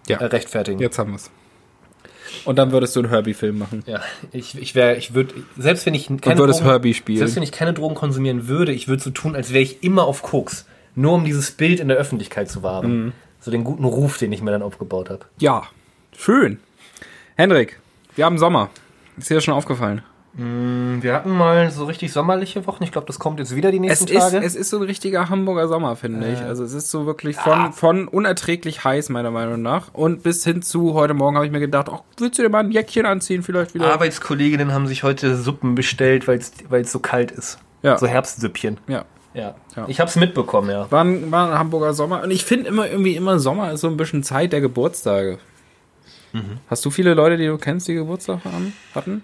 [0.08, 0.18] Ja.
[0.18, 0.80] äh, rechtfertigen.
[0.80, 1.30] Jetzt haben wir's.
[2.44, 3.82] Und dann würdest du einen Herbie-Film machen.
[3.86, 4.00] Ja,
[4.32, 7.18] ich, ich wäre, ich würde, selbst wenn ich keine würdest Herbie spielen.
[7.18, 10.04] selbst wenn ich keine Drogen konsumieren würde, ich würde so tun, als wäre ich immer
[10.04, 10.66] auf Koks.
[10.94, 13.04] Nur um dieses Bild in der Öffentlichkeit zu wahren.
[13.04, 13.12] Mhm.
[13.40, 15.24] So den guten Ruf, den ich mir dann aufgebaut habe.
[15.38, 15.64] Ja,
[16.16, 16.58] schön.
[17.36, 17.80] Henrik,
[18.16, 18.70] wir haben Sommer.
[19.16, 20.02] Ist dir das schon aufgefallen?
[20.32, 22.84] Wir hatten mal so richtig sommerliche Wochen.
[22.84, 24.38] Ich glaube, das kommt jetzt wieder die Es nächsten ist, Tage.
[24.46, 26.40] es ist so ein richtiger Hamburger Sommer, finde ich.
[26.40, 27.72] Also es ist so wirklich von, Ah.
[27.72, 29.92] von unerträglich heiß, meiner Meinung nach.
[29.92, 32.60] Und bis hin zu heute Morgen habe ich mir gedacht, ach, willst du dir mal
[32.60, 33.92] ein Jäckchen anziehen, vielleicht wieder?
[33.92, 37.58] Arbeitskolleginnen haben sich heute Suppen bestellt, weil es so kalt ist.
[37.82, 37.98] Ja.
[37.98, 38.78] So Herbstsüppchen.
[38.86, 39.04] ja.
[39.32, 39.54] Ja.
[39.76, 39.84] Ja.
[39.86, 40.90] Ich hab's mitbekommen, ja.
[40.90, 42.22] War ein, war ein Hamburger Sommer.
[42.24, 45.38] Und ich finde immer irgendwie immer Sommer ist so ein bisschen Zeit der Geburtstage.
[46.68, 49.22] Hast du viele Leute, die du kennst, die Geburtstag haben, hatten?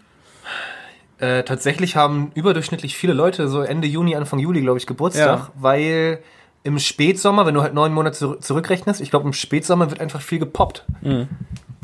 [1.19, 5.51] Äh, tatsächlich haben überdurchschnittlich viele Leute so Ende Juni, Anfang Juli, glaube ich, Geburtstag, Ja.
[5.55, 6.19] weil
[6.63, 10.21] im Spätsommer, wenn du halt neun Monate zurück- zurückrechnest, ich glaube, im Spätsommer wird einfach
[10.21, 10.85] viel gepoppt.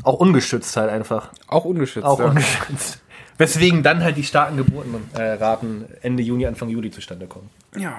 [0.03, 1.31] Auch ungeschützt halt einfach.
[1.47, 2.05] Auch ungeschützt.
[2.05, 2.25] Auch ja.
[2.25, 3.01] ungeschützt.
[3.37, 7.49] Weswegen dann halt die starken Geburtenraten Ende Juni, Anfang Juli zustande kommen.
[7.75, 7.93] Ja,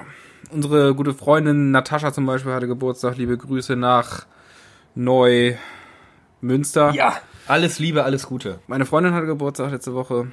[0.51, 3.17] unsere gute Freundin Natascha zum Beispiel hatte Geburtstag.
[3.17, 4.25] Liebe Grüße nach
[4.93, 6.91] Neumünster.
[6.93, 7.13] Ja.
[7.47, 8.59] Alles Liebe, alles Gute.
[8.67, 10.31] Meine Freundin hatte Geburtstag letzte Woche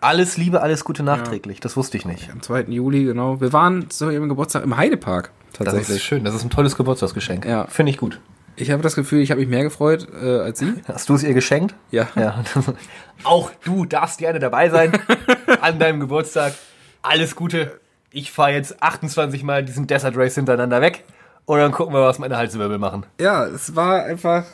[0.00, 1.60] Alles Liebe, alles Gute nachträglich.
[1.60, 2.30] Das wusste ich nicht.
[2.30, 2.62] am 2.
[2.68, 3.40] Juli, genau.
[3.40, 5.30] Wir waren zu ihrem Geburtstag im Heidepark.
[5.52, 6.04] Das ist Tatsächlich.
[6.04, 6.24] schön.
[6.24, 7.44] Das ist ein tolles Geburtstagsgeschenk.
[7.44, 7.66] Ja.
[7.66, 8.20] Finde ich gut.
[8.54, 10.74] Ich habe das Gefühl, ich habe mich mehr gefreut äh, als sie.
[10.86, 11.74] Hast du es ihr geschenkt?
[11.90, 12.08] Ja.
[12.16, 12.42] Ja.
[13.24, 14.92] Auch du darfst gerne dabei sein
[15.60, 16.54] an deinem Geburtstag.
[17.02, 17.80] Alles Gute.
[18.10, 21.04] Ich fahre jetzt 28 Mal diesen Desert Race hintereinander weg
[21.44, 23.04] und dann gucken wir, was meine Halswirbel machen.
[23.20, 24.44] Ja, es war einfach.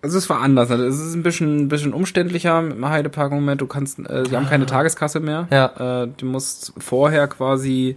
[0.00, 0.70] Also es war anders.
[0.70, 3.60] Also es ist ein bisschen, ein bisschen umständlicher im Heidepark im Moment.
[3.60, 5.48] Du kannst, äh, die haben keine Tageskasse mehr.
[5.50, 6.02] Ja.
[6.04, 7.96] Äh, du musst vorher quasi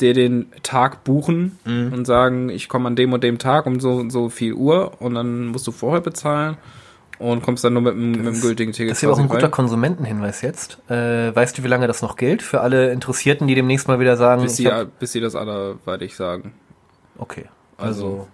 [0.00, 3.92] dir den Tag buchen und sagen, ich komme an dem und dem Tag um so
[3.94, 6.56] und so viel Uhr und dann musst du vorher bezahlen
[7.20, 8.90] und kommst dann nur mit, dem- mit dem gültigen Ticket.
[8.90, 9.50] Das ist ja auch ein quasi guter rein.
[9.52, 10.78] Konsumentenhinweis jetzt.
[10.90, 12.42] Äh, weißt du, wie lange das noch gilt?
[12.42, 16.52] Für alle Interessierten, die demnächst mal wieder sagen, bis sie, bis sie das anderweitig sagen.
[17.16, 17.44] okay.
[17.78, 18.26] Also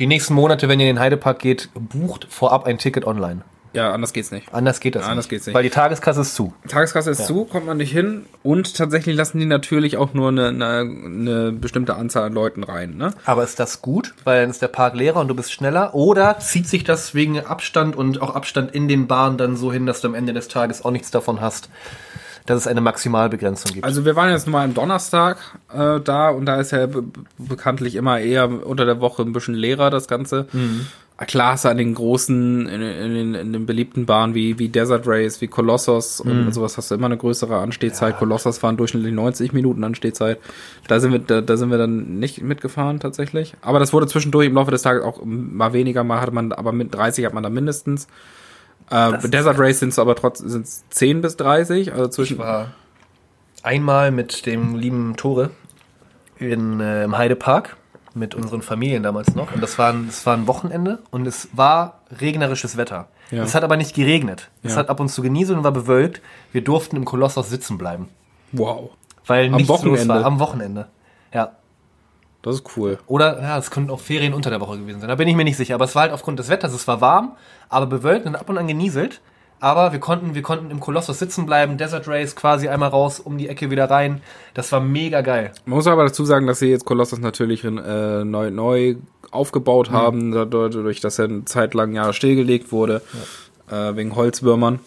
[0.00, 3.42] die nächsten Monate, wenn ihr in den Heidepark geht, bucht vorab ein Ticket online.
[3.72, 4.52] Ja, anders geht's nicht.
[4.52, 5.30] Anders geht das Anders nicht.
[5.30, 5.54] geht's nicht.
[5.54, 6.52] Weil die Tageskasse ist zu.
[6.66, 7.26] Tageskasse ist Ja.
[7.26, 11.52] zu, kommt man nicht hin und tatsächlich lassen die natürlich auch nur eine, eine, eine
[11.52, 12.96] bestimmte Anzahl an Leuten rein.
[12.96, 13.12] Ne?
[13.26, 15.94] Aber ist das gut, weil dann ist der Park leerer und du bist schneller?
[15.94, 19.86] Oder zieht sich das wegen Abstand und auch Abstand in den Bahnen dann so hin,
[19.86, 21.68] dass du am Ende des Tages auch nichts davon hast,
[22.46, 23.84] dass es eine Maximalbegrenzung gibt?
[23.84, 25.38] Also wir waren jetzt mal am Donnerstag
[25.72, 27.04] äh, da und da ist ja be
[27.38, 30.46] bekanntlich immer eher unter der Woche ein bisschen leerer das Ganze.
[31.26, 34.70] Klar hast du an den großen, in, in, den, in den beliebten Bahnen wie, wie
[34.70, 38.16] Desert Race, wie Colossus und sowas hast du immer eine größere Anstehzeit.
[38.18, 40.38] Colossus waren durchschnittlich 90 Minuten Anstehzeit.
[40.88, 43.54] Da sind wir, da, da sind wir dann nicht mitgefahren tatsächlich.
[43.60, 46.72] Aber das wurde zwischendurch im Laufe des Tages auch mal weniger, mal hatte man, aber
[46.72, 48.06] mit 30 hat man da mindestens.
[48.90, 52.34] Äh, bei Desert Race sind es aber trotzdem sind's 10 bis 30, also zwischen.
[52.34, 52.68] Ich war
[53.62, 55.50] einmal mit dem lieben Tore
[56.38, 57.76] in, äh, im Heidepark
[58.14, 59.54] mit unseren Familien damals noch.
[59.54, 63.08] Und das war, ein, das war ein Wochenende und es war regnerisches Wetter.
[63.30, 63.44] Ja.
[63.44, 64.50] Es hat aber nicht geregnet.
[64.64, 64.78] Es Ja.
[64.80, 66.20] hat ab und zu genieselt und war bewölkt.
[66.50, 68.08] Wir durften im Kolossos sitzen bleiben.
[68.50, 68.90] Wow.
[69.26, 70.08] Weil Am nichts los Wochenende?
[70.14, 70.24] war.
[70.24, 70.88] Am Wochenende.
[71.32, 71.52] Ja.
[72.42, 72.98] Das ist cool.
[73.06, 75.08] Oder, ja, es könnten auch Ferien unter der Woche gewesen sein.
[75.08, 75.74] Da bin ich mir nicht sicher.
[75.74, 76.72] Aber es war halt aufgrund des Wetters.
[76.72, 77.36] Es war warm,
[77.68, 79.20] aber bewölkt und ab und an genieselt.
[79.62, 81.76] Aber wir konnten, wir konnten im Kolossos sitzen bleiben.
[81.76, 84.22] Desert Race quasi einmal raus, um die Ecke wieder rein.
[84.54, 85.52] Das war mega geil.
[85.66, 87.70] Man muss aber dazu sagen, dass sie jetzt Colossus natürlich äh,
[88.24, 88.96] neu, neu
[89.30, 93.02] aufgebaut haben, dadurch, dass er eine Zeit lang ja stillgelegt wurde,
[93.70, 94.80] äh, wegen Holzwürmern.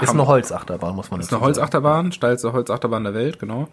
[0.00, 3.68] Ist eine Holzachterbahn, muss man Ist eine Holzachterbahn, steilste Holzachterbahn der Welt, genau.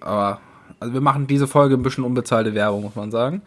[0.00, 0.40] Aber
[0.80, 3.42] also wir machen diese Folge ein bisschen unbezahlte Werbung, muss man sagen.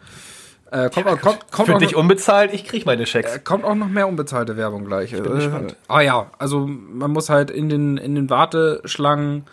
[0.72, 3.34] Äh, kommt, auch- kommt, kommt, Für dich noch, unbezahlt, ich krieg meine Schecks.
[3.36, 5.10] äh, kommt auch noch mehr unbezahlte Werbung gleich.
[5.10, 5.76] bin äh, gespannt.
[5.88, 9.44] ah ja, also man muss halt in den, in den Warteschlangen,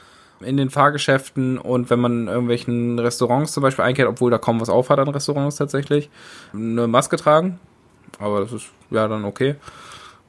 [0.41, 4.61] in den Fahrgeschäften und wenn man in irgendwelchen Restaurants zum Beispiel einkehrt, obwohl da kaum
[4.61, 6.11] was auf hat an Restaurants tatsächlich,
[6.53, 7.59] eine Maske tragen.
[8.19, 9.55] Aber das ist ja dann okay.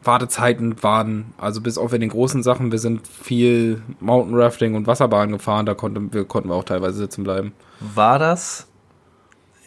[0.03, 4.87] Wartezeiten waren, also bis auf in den großen Sachen, wir sind viel Mountain Rafting und
[4.87, 7.53] Wasserbahn gefahren, da konnten wir, konnten wir auch teilweise sitzen bleiben.
[7.81, 8.67] War das,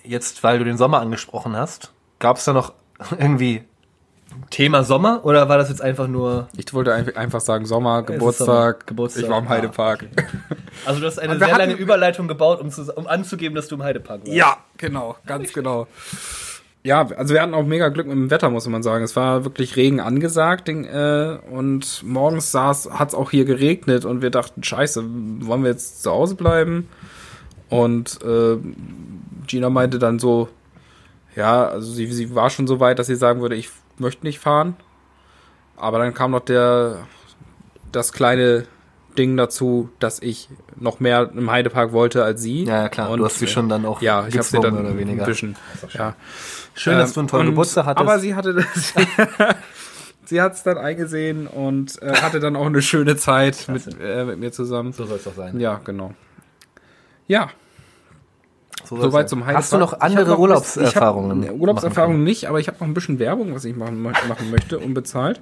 [0.03, 2.73] jetzt weil du den Sommer angesprochen hast, gab es da noch
[3.19, 3.63] irgendwie
[4.49, 6.47] Thema Sommer oder war das jetzt einfach nur...
[6.55, 9.23] Ich wollte einfach, sagen, Sommer, Geburtstag, Sommer, Geburtstag.
[9.23, 10.07] ich war im Ah, Heidepark.
[10.85, 13.83] Also du hast eine sehr lange Überleitung gebaut, um, zu, um anzugeben, dass du im
[13.83, 14.31] Heidepark warst.
[14.31, 15.87] Ja, genau, ganz genau.
[16.83, 19.03] Ja, also wir hatten auch mega Glück mit dem Wetter, muss man sagen.
[19.03, 24.31] Es war wirklich Regen angesagt äh, und morgens hat es auch hier geregnet und wir
[24.31, 25.03] dachten, scheiße,
[25.41, 26.89] wollen wir jetzt zu Hause bleiben?
[27.69, 28.57] Und äh,
[29.45, 30.49] Gina meinte dann so,
[31.35, 34.39] ja, also sie, sie war schon so weit, dass sie sagen würde, ich möchte nicht
[34.39, 34.75] fahren.
[35.77, 37.07] Aber dann kam noch der,
[37.91, 38.65] das kleine
[39.17, 42.65] Ding dazu, dass ich noch mehr im Heidepark wollte als sie.
[42.65, 43.09] Ja, ja, klar.
[43.09, 45.23] Und, du hast sie schon dann auch ja, ich habe sie dann oder weniger.
[45.23, 45.55] ein bisschen.
[45.93, 46.15] Ja.
[46.75, 48.01] Schön, dass du einen tollen Ähm, und- Geburtstag hattest.
[48.07, 48.93] Aber sie hatte das.
[50.25, 54.23] sie hat es dann eingesehen und äh, hatte dann auch eine schöne Zeit mit, äh,
[54.25, 54.93] mit mir zusammen.
[54.93, 55.59] so soll es doch sein.
[55.59, 56.13] Ja, genau.
[57.27, 57.49] Ja,
[58.85, 59.57] So soweit zum Heidepark.
[59.63, 61.47] Hast du noch andere noch Urlaubserfahrungen?
[61.47, 64.79] Hab, Urlaubserfahrungen nicht, aber ich habe noch ein bisschen Werbung, was ich machen, machen möchte,
[64.79, 65.41] unbezahlt.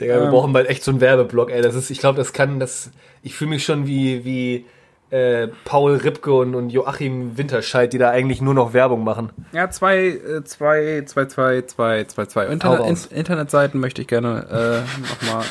[0.00, 0.30] Digga, wir Ähm.
[0.30, 1.62] brauchen bald echt so einen Werbeblock, ey.
[1.62, 2.90] Das ist, ich glaube, das kann, das,
[3.22, 4.64] ich fühle mich schon wie, wie,
[5.10, 9.30] äh, Paul Ripke und, und Joachim Winterscheid, die da eigentlich nur noch Werbung machen.
[9.52, 12.46] Ja, zwei, äh, zwei, zwei, zwei, zwei, zwei, zwei.
[12.46, 15.44] Internet, in, Internetseiten möchte ich gerne äh, nochmal.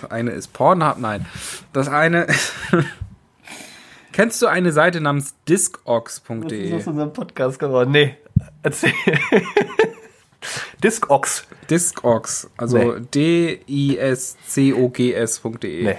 [0.00, 1.26] Das eine ist Pornhub, nein.
[1.72, 2.26] Das eine.
[4.12, 6.72] Kennst du eine Seite namens discogs.de?
[6.72, 7.90] unserem Podcast geworden.
[7.92, 8.16] Nee,
[8.62, 8.92] erzähl.
[10.82, 11.46] Discogs.
[11.68, 13.00] Discogs, also Nee.
[13.66, 15.84] D-I-S-C-O-G-S.de.
[15.84, 15.96] Nee.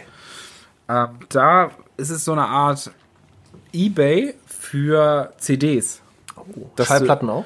[0.89, 1.71] Ähm, da
[2.01, 2.91] ist es so eine Art
[3.73, 6.01] Ebay für CDs.
[6.75, 7.45] Du- Schallplatten auch?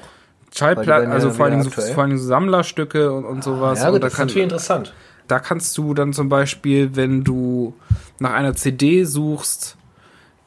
[0.54, 3.80] Schallplatten, ja also vor allen, Dingen so, vor allen Dingen so Sammlerstücke und, und sowas.
[3.80, 4.94] Ja, gut, und da, das ist kann, natürlich interessant.
[5.28, 7.74] da kannst du dann zum Beispiel, wenn du
[8.18, 9.76] nach einer CD suchst,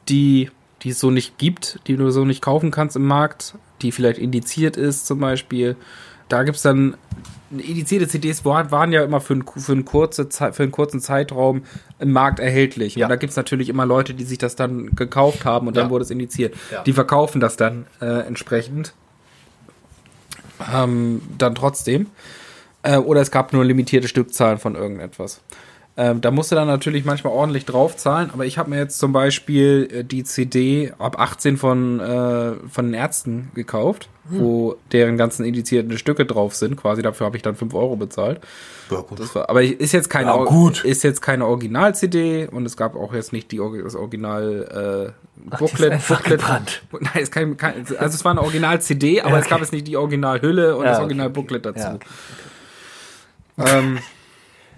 [0.08, 0.50] die,
[0.82, 4.18] die es so nicht gibt, die du so nicht kaufen kannst im Markt, die vielleicht
[4.18, 5.76] indiziert ist zum Beispiel,
[6.30, 6.96] da gibt's dann
[7.50, 11.62] indizierte CDs waren, ja immer für, ein, für, eine kurze für einen kurzen Zeitraum
[11.98, 12.94] im Markt erhältlich.
[12.94, 13.06] Ja.
[13.06, 15.90] Und da gibt's natürlich immer Leute, die sich das dann gekauft haben und dann Ja.
[15.90, 16.54] wurde es indiziert.
[16.70, 16.82] Ja.
[16.84, 18.94] Die verkaufen das dann äh, entsprechend.
[20.72, 22.06] Ähm, dann trotzdem.
[22.82, 25.40] Äh, oder es gab nur limitierte Stückzahlen von irgendetwas.
[25.96, 29.12] Ähm, da musst du dann natürlich manchmal ordentlich draufzahlen, aber ich habe mir jetzt zum
[29.12, 35.44] Beispiel äh, die CD ab 18 von, äh, von den Ärzten gekauft, wo deren ganzen
[35.44, 36.76] indizierten Stücke drauf sind.
[36.76, 38.40] Quasi dafür habe ich dann 5 Euro bezahlt.
[38.90, 39.34] Ja, gut.
[39.34, 40.84] War, aber ist jetzt keine, Ja, Or- gut.
[40.84, 45.12] ist jetzt keine Original-CD und es gab auch jetzt nicht die, das Original
[45.50, 45.92] äh, Booklet.
[45.92, 46.42] einfach Booklet.
[47.00, 49.62] Nein, es, kein, kein, also es war eine Original-CD, aber Ja, es gab okay.
[49.64, 51.78] jetzt nicht die Original-Hülle und Ja, das okay, Original-Booklet dazu.
[51.80, 51.94] Ja,
[53.56, 53.78] okay.
[53.78, 53.98] Ähm,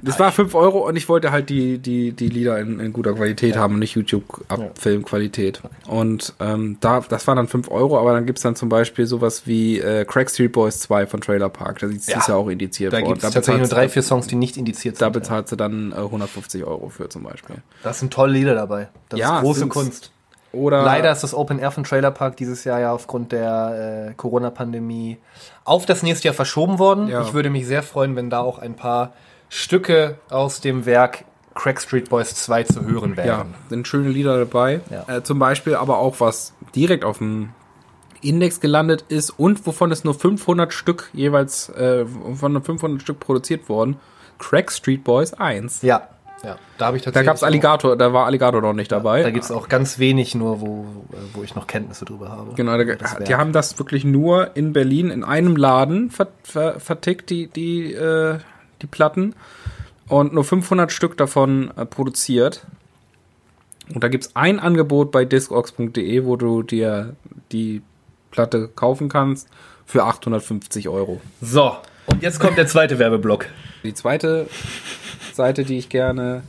[0.03, 3.15] das war 5 Euro und ich wollte halt die, die, die Lieder in, in guter
[3.15, 5.61] Qualität haben und nicht YouTube-Film-Qualität.
[5.87, 9.43] Und ähm, da, das waren dann 5 Euro, aber dann gibt's dann zum Beispiel sowas
[9.47, 11.79] wie äh, Crack Street Boys 2 von Trailer Park.
[11.81, 12.19] Das ist, Ja.
[12.19, 13.09] ist ja auch indiziert Da worden.
[13.15, 15.13] gibt es tatsächlich nur drei, vier Songs, die nicht indiziert Da sind.
[15.15, 17.57] bezahlst du dann äh, 150 Euro für zum Beispiel.
[17.83, 18.89] Da sind tolle Lieder dabei.
[19.09, 19.67] Das Ja, ist große.
[19.69, 20.11] Kunst.
[20.53, 24.15] Oder Leider ist das Open Air von Trailer Park dieses Jahr ja aufgrund der äh,
[24.15, 25.17] Corona-Pandemie
[25.65, 27.09] auf das nächste Jahr verschoben worden.
[27.09, 27.23] Ja.
[27.23, 29.15] Ich würde mich sehr freuen, wenn da auch ein paar
[29.55, 33.27] Stücke aus dem Werk Crack Street Boys 2 zu hören wären.
[33.27, 34.81] Ja, sind schöne Lieder dabei.
[34.91, 35.17] Ja.
[35.17, 37.51] Äh, zum Beispiel aber auch was direkt auf dem
[38.23, 43.69] Index gelandet ist und wovon es nur 500 Stück jeweils, äh, von 500 Stück produziert
[43.69, 43.97] worden.
[44.39, 45.83] Crack Street Boys 1.
[45.83, 46.09] Ja,
[46.43, 46.57] ja.
[46.79, 47.27] Da habe ich Da tatsächlich.
[47.27, 49.23] gab's Alligator, da war Alligator noch nicht dabei.
[49.23, 50.87] Da gibt es auch ganz wenig nur, wo,
[51.35, 52.55] wo ich noch Kenntnisse drüber habe.
[52.55, 57.29] Genau, da, die haben das wirklich nur in Berlin in einem Laden ver, ver, vertickt,
[57.29, 58.39] die, die, äh,
[58.83, 59.35] die Platten.
[60.09, 62.67] Und nur 500 Stück davon äh, produziert.
[63.95, 67.15] Und da gibt's ein Angebot bei discogs.de, wo du dir
[67.51, 67.83] die
[68.31, 69.49] Platte kaufen kannst
[69.87, 71.21] für 850 Euro.
[71.41, 73.47] So, und jetzt kommt der zweite Werbeblock.
[73.85, 74.49] Die zweite
[75.33, 76.43] Seite, die ich gerne,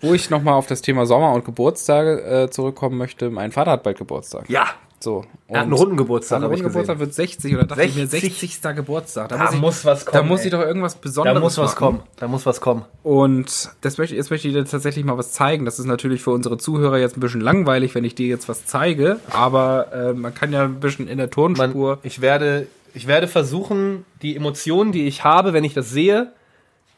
[0.00, 3.30] wo ich nochmal auf das Thema Sommer und Geburtstage äh, zurückkommen möchte.
[3.30, 4.48] Mein Vater hat bald Geburtstag.
[4.48, 4.66] Ja,
[5.02, 5.24] So.
[5.48, 8.06] er hat einen und- runden Geburtstag, habe ich Geburtstag wird 60 oder dachte ich mir
[8.06, 8.38] 60.
[8.38, 8.76] 60.
[8.76, 9.28] Geburtstag.
[9.30, 10.28] Da, Da muss ich, muss was da kommen.
[10.28, 10.46] muss ey.
[10.46, 11.78] ich doch irgendwas Da Besonderes muss was machen.
[11.78, 12.02] kommen.
[12.16, 12.84] Da muss was kommen.
[13.02, 15.64] Und das möchte, jetzt möchte ich dir tatsächlich mal was zeigen.
[15.64, 18.64] Das ist natürlich für unsere Zuhörer jetzt ein bisschen langweilig, wenn ich dir jetzt was
[18.64, 19.18] zeige.
[19.30, 21.98] Aber äh, man kann ja ein bisschen in der Man, Tonspur.
[22.04, 26.32] ich, werde, ich werde versuchen, die Emotionen, die ich habe, wenn ich das sehe,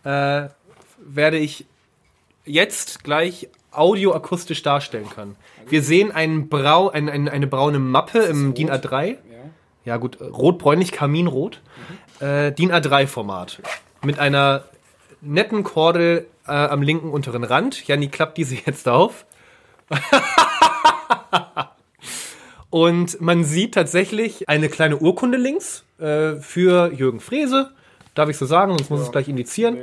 [0.05, 0.49] äh,
[1.07, 1.65] werde ich
[2.45, 5.37] jetzt gleich audioakustisch darstellen können.
[5.67, 9.17] Wir sehen einen Brau, ein, ein, eine braune Mappe im DIN A3.
[9.85, 11.61] Ja gut, äh, rot-bräunlich, kaminrot.
[12.21, 13.61] Äh, DIN A3-Format.
[14.03, 14.65] Mit einer
[15.21, 17.87] netten Kordel äh, am linken unteren Rand.
[17.87, 19.27] Janni klappt diese jetzt auf.
[22.71, 27.71] Und man sieht tatsächlich eine kleine Urkunde links äh, für Jürgen Frese.
[28.15, 29.79] Darf ich so sagen, sonst muss es gleich indizieren.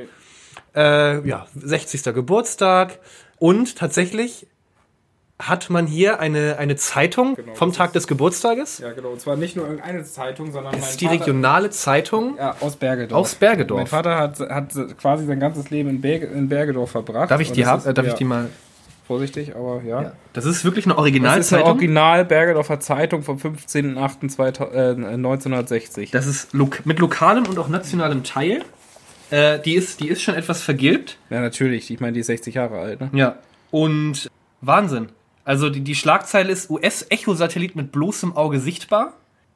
[0.75, 2.03] Äh, ja, 60.
[2.13, 2.99] Geburtstag.
[3.41, 4.45] Und tatsächlich
[5.39, 8.77] hat man hier eine, eine Zeitung vom das Tag des Geburtstages.
[8.77, 9.09] Ja, genau.
[9.09, 13.19] Und zwar nicht nur irgendeine Zeitung, sondern Das ist die regionale Zeitung ja, aus Bergedorf.
[13.19, 13.79] aus Bergedorf.
[13.79, 17.31] Mein Vater hat, hat quasi sein ganzes Leben in, Berge, in Bergedorf verbracht.
[17.31, 17.79] Darf ich die haben?
[17.79, 18.47] ist- Äh, darf ja, ich die mal?
[19.07, 20.01] Vorsichtig, aber ja.
[20.03, 20.11] Ja.
[20.33, 21.67] Das ist wirklich eine Das ist eine Originalzeitung.
[21.69, 26.11] Original Bergedorfer Zeitung vom 15.08.1960.
[26.11, 28.63] Das ist lo mit lokalem und auch nationalem Teil.
[29.31, 31.17] Äh, die, ist, die ist schon etwas vergilbt.
[31.29, 31.89] Ja, natürlich.
[31.89, 33.09] Ich meine, die ist 60 Jahre alt, ne?
[33.13, 33.37] Ja.
[33.71, 34.29] Und
[34.61, 35.09] Wahnsinn.
[35.43, 39.13] Also die, die Schlagzeile ist US-Echo-Satellit mit bloßem Auge sichtbar.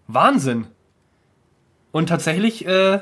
[0.07, 0.67] Wahnsinn.
[1.91, 2.99] Und tatsächlich, äh,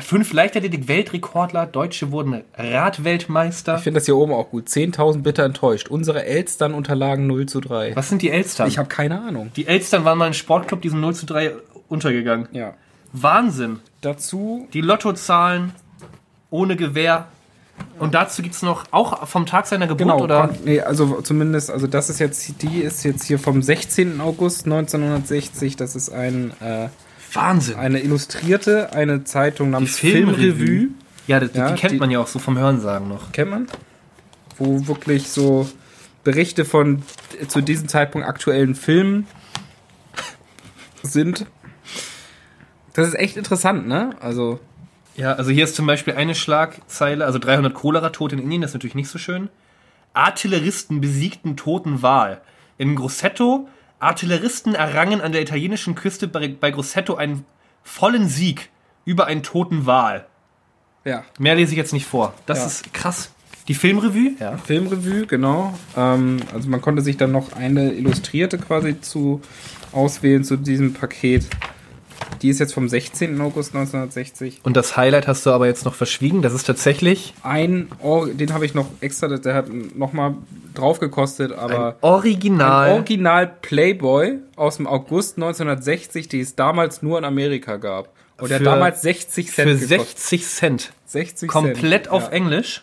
[0.00, 3.76] fünf Leichtathletik-Weltrekordler, Deutsche wurden Radweltmeister.
[3.76, 4.68] Ich finde das hier oben auch gut.
[4.68, 5.88] 10.000 bitter enttäuscht.
[5.88, 7.94] Unsere Elstern unterlagen 0 zu 3.
[7.94, 8.68] Was sind die Elstern?
[8.68, 9.50] Ich habe keine Ahnung.
[9.56, 11.52] die Elstern waren mal ein Sportclub, die sind 0 zu 3
[11.88, 12.48] untergegangen.
[12.52, 12.74] Ja.
[13.12, 13.80] Wahnsinn.
[14.04, 15.72] Dazu, Die Lottozahlen
[16.50, 17.26] ohne Gewehr.
[17.98, 20.50] Und dazu gibt es noch, auch vom Tag seiner Geburt, Genau, oder?
[20.64, 24.20] nee, also zumindest, also das ist jetzt, die ist jetzt hier vom 16.
[24.20, 25.74] August 1960.
[25.76, 26.88] Das ist ein, äh,
[27.32, 27.76] Wahnsinn.
[27.76, 30.54] eine illustrierte, eine Zeitung Die namens Filmrevue.
[30.54, 30.88] Filmrevue.
[31.26, 33.32] Ja, die, Ja, die kennt die- man ja auch so vom Hörensagen noch.
[33.32, 33.66] Kennt man?
[34.58, 35.68] Wo wirklich so
[36.22, 37.02] Berichte von
[37.40, 39.26] äh, zu diesem Zeitpunkt aktuellen Filmen
[41.02, 41.46] sind.
[42.94, 44.10] Das ist echt interessant, ne?
[44.20, 44.58] Also,
[45.16, 48.74] Ja, also hier ist zum Beispiel eine Schlagzeile, also 300 Cholera-Tote in Indien, das ist
[48.74, 49.48] natürlich nicht so schön.
[50.12, 52.40] Artilleristen besiegten toten Wal.
[52.78, 53.68] In Grosseto,
[54.00, 57.44] Artilleristen errangen an der italienischen Küste bei, bei Grosseto einen
[57.82, 58.70] vollen Sieg
[59.04, 60.26] über einen toten Wal.
[61.04, 61.24] ja.
[61.38, 62.34] Mehr lese ich jetzt nicht vor.
[62.46, 62.66] Das Ja.
[62.66, 63.30] ist krass.
[63.68, 64.32] Die Filmrevue?
[64.40, 64.56] Ja.
[64.58, 65.74] Filmrevue, genau.
[65.96, 69.40] Ähm, also man konnte sich dann noch eine Illustrierte quasi zu
[69.92, 71.46] auswählen zu diesem Paket.
[72.42, 73.40] Die ist jetzt vom 16.
[73.40, 74.60] August 1960.
[74.64, 76.42] Und das Highlight hast du aber jetzt noch verschwiegen.
[76.42, 79.66] Das ist tatsächlich Ein, Or den habe ich noch extra, der hat
[79.96, 80.34] nochmal
[80.74, 82.86] drauf gekostet, aber ein Original.
[82.88, 88.08] ein Original Playboy aus dem August 1960, die es damals nur in Amerika gab.
[88.38, 90.18] Und der Für- damals 60 Cent für gekostet.
[90.18, 90.92] 60 Cent.
[91.06, 92.08] 60 Komplett Cent.
[92.10, 92.28] auf ja.
[92.30, 92.82] Englisch.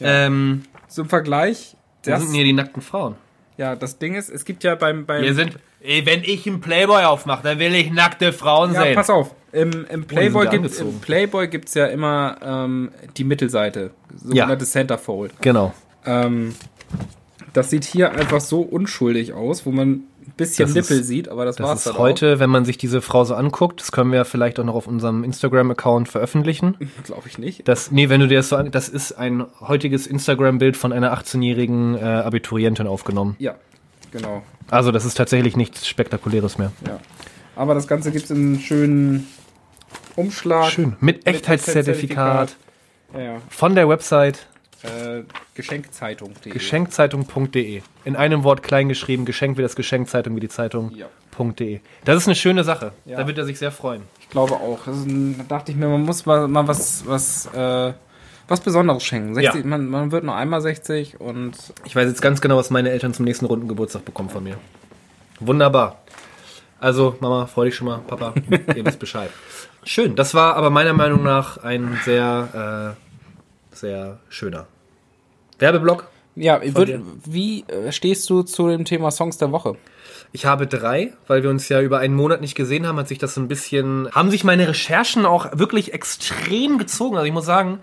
[0.00, 3.16] Ähm, Zum Vergleich, das, sind hier die nackten Frauen?
[3.56, 6.60] Ja, das Ding ist, es gibt ja beim, beim Wir sind, ey, wenn ich einen
[6.60, 8.94] Playboy aufmache, dann will ich nackte Frauen Ja, sehen.
[8.94, 9.34] pass auf.
[9.52, 15.32] Im, im Playboy ja gibt im Playboy gibt's ja immer ähm, die Mittelseite, sogenannte Centerfold.
[15.40, 15.72] Genau.
[16.04, 16.54] Ähm,
[17.54, 20.02] das sieht hier einfach so unschuldig aus, wo man
[20.36, 22.78] bisschen Das Nippel ist- sieht, aber das, Das war's ist dann heute, wenn man sich
[22.78, 26.76] diese Frau so anguckt, das können wir vielleicht auch noch auf unserem Instagram-Account veröffentlichen.
[27.00, 27.04] auch.
[27.04, 27.66] Glaube ich nicht.
[27.68, 31.16] Das, nee, wenn du dir das so an, das ist ein heutiges Instagram-Bild von einer
[31.18, 33.36] 18-jährigen äh, Abiturientin aufgenommen.
[33.38, 33.54] Ja,
[34.10, 34.42] genau.
[34.70, 36.72] Also das ist tatsächlich nichts Spektakuläres mehr.
[36.86, 36.98] Ja.
[37.54, 39.26] Aber das Ganze gibt's in einem schönen
[40.16, 40.70] Umschlag.
[40.70, 40.96] Schön.
[41.00, 42.56] Mit Echtheitszertifikat
[43.14, 43.36] Ja, ja.
[43.48, 44.46] von der Website
[44.82, 45.22] Äh,
[45.54, 46.52] Geschenkzeitung.de.
[46.52, 47.82] geschenkzeitung.de.
[48.04, 50.90] In einem Wort klein geschrieben, Geschenk wie das Geschenkzeitung wie die Zeitung.
[50.94, 51.06] Ja.
[51.38, 51.80] .de.
[52.06, 52.92] Das ist eine schöne Sache.
[53.04, 53.18] Ja.
[53.18, 54.02] Da wird er sich sehr freuen.
[54.20, 54.86] Ich glaube auch.
[54.86, 57.92] Ein, da dachte ich mir, man muss mal, mal was, was, äh,
[58.48, 59.34] was Besonderes schenken.
[59.34, 59.66] 60, Ja.
[59.68, 61.54] man, man wird nur einmal 60 und
[61.84, 64.56] Ich weiß jetzt ganz genau, was meine Eltern zum nächsten runden Geburtstag bekommen von mir.
[65.40, 66.00] Wunderbar.
[66.80, 67.98] Also, Mama, freu dich schon mal.
[68.06, 68.32] Papa,
[68.74, 69.28] ihr wisst Bescheid.
[69.84, 70.16] Schön.
[70.16, 73.05] Das war aber meiner Meinung nach ein sehr, äh,
[73.76, 74.66] sehr schöner
[75.58, 76.08] Werbeblock.
[76.34, 79.76] Ja, würd, wie äh, stehst du zu dem Thema Songs der Woche?
[80.32, 83.18] Ich habe drei, weil wir uns ja über einen Monat nicht gesehen haben, hat sich
[83.18, 87.16] das ein bisschen, haben sich meine Recherchen auch wirklich extrem gezogen.
[87.16, 87.80] Also ich muss sagen,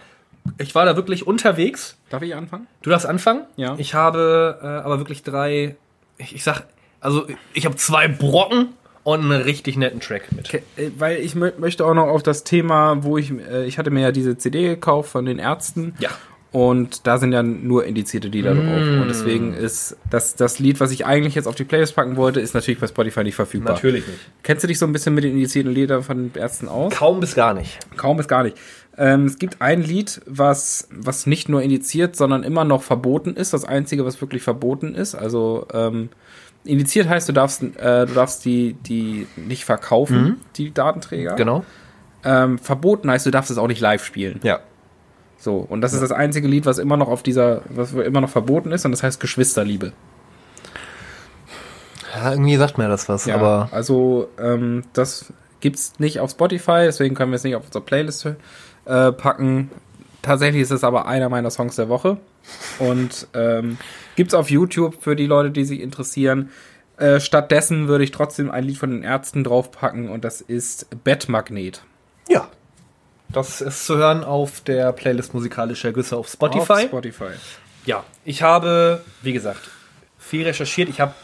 [0.59, 1.97] ich war da wirklich unterwegs.
[2.09, 2.67] Darf ich anfangen?
[2.83, 3.45] Du darfst anfangen?
[3.55, 3.75] Ja.
[3.79, 5.75] Ich habe äh, aber wirklich drei,
[6.17, 6.63] ich, ich sag,
[6.99, 8.69] also ich habe zwei Brocken
[9.04, 10.47] und einen richtig netten Track mit.
[10.47, 13.78] Okay, äh, weil ich mö möchte auch noch auf das Thema, wo ich, äh, ich
[13.78, 15.93] hatte mir ja diese CD gekauft von den Ärzten.
[15.99, 16.10] Ja.
[16.54, 18.80] Und da sind ja nur indizierte Lieder drauf.
[18.80, 19.01] Mm.
[19.01, 22.39] Und deswegen ist das, das Lied, was ich eigentlich jetzt auf die Playlist packen wollte,
[22.41, 23.74] ist natürlich bei Spotify nicht verfügbar.
[23.74, 24.20] Natürlich nicht.
[24.43, 26.93] Kennst du dich so ein bisschen mit den indizierten Liedern von den Ärzten aus?
[26.93, 27.80] Kaum bis gar nicht.
[27.97, 28.56] Kaum bis gar nicht.
[28.99, 33.51] Ähm, es gibt ein Lied, was, was nicht nur indiziert, sondern immer noch verboten ist.
[33.54, 35.16] Das einzige, was wirklich verboten ist.
[35.16, 36.10] Also ähm,
[36.64, 41.36] indiziert heißt, du darfst, äh, du darfst die, die nicht verkaufen, die Datenträger.
[41.36, 41.64] Genau.
[42.24, 44.39] Ähm, verboten heißt, du darfst es auch nicht live spielen.
[44.43, 44.59] Ja.
[45.38, 48.30] So, und das ist das einzige Lied, was immer noch auf dieser, was immer noch
[48.30, 49.91] verboten ist, und das heißt Geschwisterliebe.
[52.16, 56.84] ja irgendwie sagt mir das was, Ja, aber also ähm, das gibt's nicht auf Spotify,
[56.86, 59.70] deswegen können wir es nicht auf unsere Playlist äh, packen.
[60.22, 62.18] Tatsächlich ist es aber einer meiner Songs der Woche
[62.80, 63.78] und ähm,
[64.16, 66.49] gibt's auf YouTube für die Leute, die sich interessieren.
[66.97, 71.84] Äh, stattdessen würde ich trotzdem ein Lied von den Ärzten draufpacken und das ist Bettmagnet.
[72.28, 72.47] ja.
[73.30, 76.74] Das ist zu hören auf der Playlist musikalischer Güsse auf Spotify.
[76.74, 77.32] Auf Spotify.
[77.84, 79.72] Ja, ich habe, wie gesagt,
[80.20, 80.88] viel recherchiert.
[80.88, 81.16] Ich habe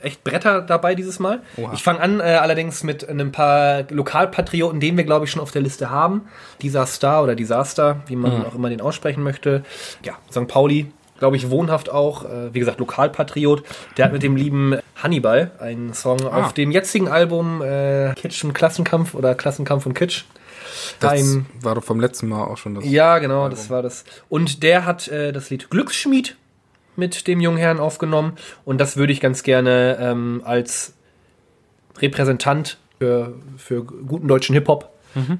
[0.00, 1.42] echt Bretter dabei dieses Mal.
[1.58, 1.72] Oha.
[1.74, 5.50] Ich fange an äh, allerdings mit einem paar Lokalpatrioten, den wir, glaube ich, schon auf
[5.50, 6.28] der Liste haben.
[6.62, 9.62] Dieser Star oder Disaster, wie man auch immer den aussprechen möchte.
[10.02, 10.48] Ja, St.
[10.48, 12.24] Pauli, glaube ich, wohnhaft auch.
[12.24, 13.62] Äh, wie gesagt, Lokalpatriot.
[13.96, 18.52] Der hat mit dem lieben Hannibal einen Song auf dem jetzigen Album äh, Kitsch und
[18.52, 20.24] Klassenkampf oder Klassenkampf und Kitsch.
[21.00, 22.84] Das ein war doch vom letzten Mal auch schon das.
[22.84, 24.04] ja, genau, das war das.
[24.28, 26.36] Und der hat äh, das Lied Glücksschmied
[26.96, 28.32] mit dem jungen Herrn aufgenommen.
[28.64, 30.94] Und das würde ich ganz gerne ähm, als
[32.00, 34.92] Repräsentant für, für guten deutschen Hip-Hop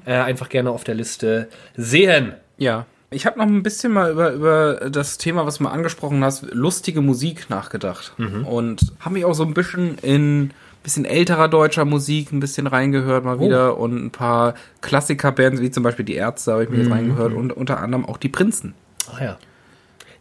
[0.05, 2.33] äh, einfach gerne auf der Liste sehen.
[2.57, 2.85] Ja.
[3.11, 6.43] Ich habe noch ein bisschen mal über, über das Thema, was du mal angesprochen hast,
[6.53, 8.13] lustige Musik nachgedacht.
[8.45, 10.51] Und habe mich auch so ein bisschen in
[10.83, 15.83] bisschen älterer deutscher Musik ein bisschen reingehört mal wieder und ein paar Klassikerbands, wie zum
[15.83, 18.73] Beispiel die Ärzte, habe ich mir jetzt reingehört und unter anderem auch die Prinzen.
[19.11, 19.37] Ach ja.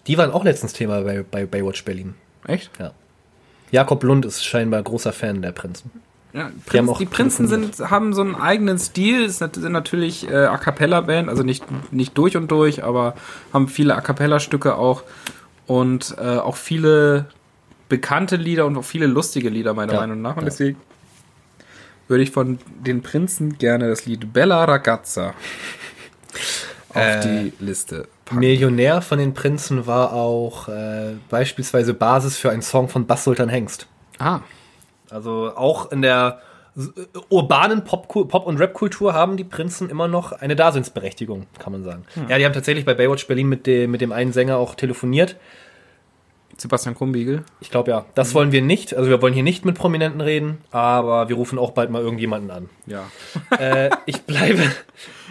[0.06, 2.14] Die waren auch letztens Thema bei, bei Baywatch Berlin.
[2.46, 2.70] Echt?
[2.78, 2.92] Ja.
[3.70, 5.90] Jakob Lund ist scheinbar großer Fan der Prinzen.
[6.38, 10.34] Ja, Die Prinz, auch die Prinzen sind, haben so einen eigenen Stil, sind natürlich äh,
[10.46, 13.14] A Cappella-Band, also nicht, nicht durch und durch, aber
[13.52, 15.02] haben viele A Cappella-Stücke auch
[15.66, 17.26] und äh, auch viele
[17.88, 20.36] bekannte Lieder und auch viele lustige Lieder, meiner Ja, Meinung nach.
[20.36, 20.48] Und ja.
[20.50, 20.78] deswegen
[22.06, 25.30] würde ich von den Prinzen gerne das Lied Bella Ragazza
[26.90, 28.40] auf Äh, die Liste packen.
[28.40, 33.48] Millionär von den Prinzen war auch äh, beispielsweise Basis für einen Song von Bass Sultan
[33.48, 33.86] Hengst.
[34.18, 34.40] Ah,
[35.10, 36.40] Also auch in der
[36.76, 36.80] äh,
[37.28, 42.04] urbanen Pop- Pop- und Rap-Kultur haben die Prinzen immer noch eine Daseinsberechtigung, kann man sagen.
[42.28, 45.36] Ja, die haben tatsächlich bei Baywatch Berlin mit dem, mit dem einen Sänger auch telefoniert.
[46.56, 47.44] Sebastian Krumbiegel.
[47.60, 48.92] Ich glaube ja, das wollen wir nicht.
[48.92, 52.50] Also wir wollen hier nicht mit Prominenten reden, aber wir rufen auch bald mal irgendjemanden
[52.50, 52.68] an.
[52.86, 53.04] Ja.
[53.60, 54.62] äh, ich bleibe,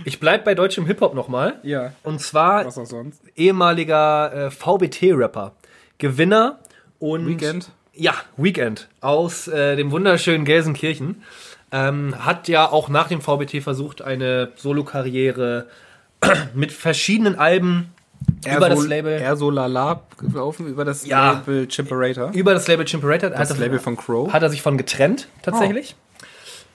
[0.06, 1.56] ich bleib bei deutschem Hip-Hop nochmal.
[1.64, 1.92] Ja.
[2.04, 3.22] Und zwar Was auch sonst?
[3.36, 5.52] ehemaliger äh, VBT-Rapper,
[5.98, 6.60] Gewinner
[7.00, 7.72] und Weekend.
[7.98, 11.24] Ja, Weekend aus äh, dem wunderschönen Gelsenkirchen.
[11.72, 15.68] Ähm, hat ja auch nach dem VBT versucht, eine Solokarriere
[16.54, 17.90] mit verschiedenen Alben
[18.46, 21.34] über das Label Er so lala gelaufen, über das Ja.
[21.34, 22.32] Label Chimperator.
[22.34, 24.32] über das Label Chimperator Das hat, Label von Crow.
[24.32, 25.96] hat er sich von getrennt tatsächlich.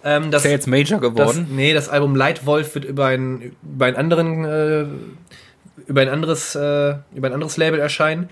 [0.05, 1.47] Ähm, das, Ist er jetzt Major das, geworden?
[1.53, 4.87] nee, das Album Lightwolf wird über ein über einen anderen äh,
[5.87, 8.29] über ein anderes äh, über ein anderes Label erscheinen.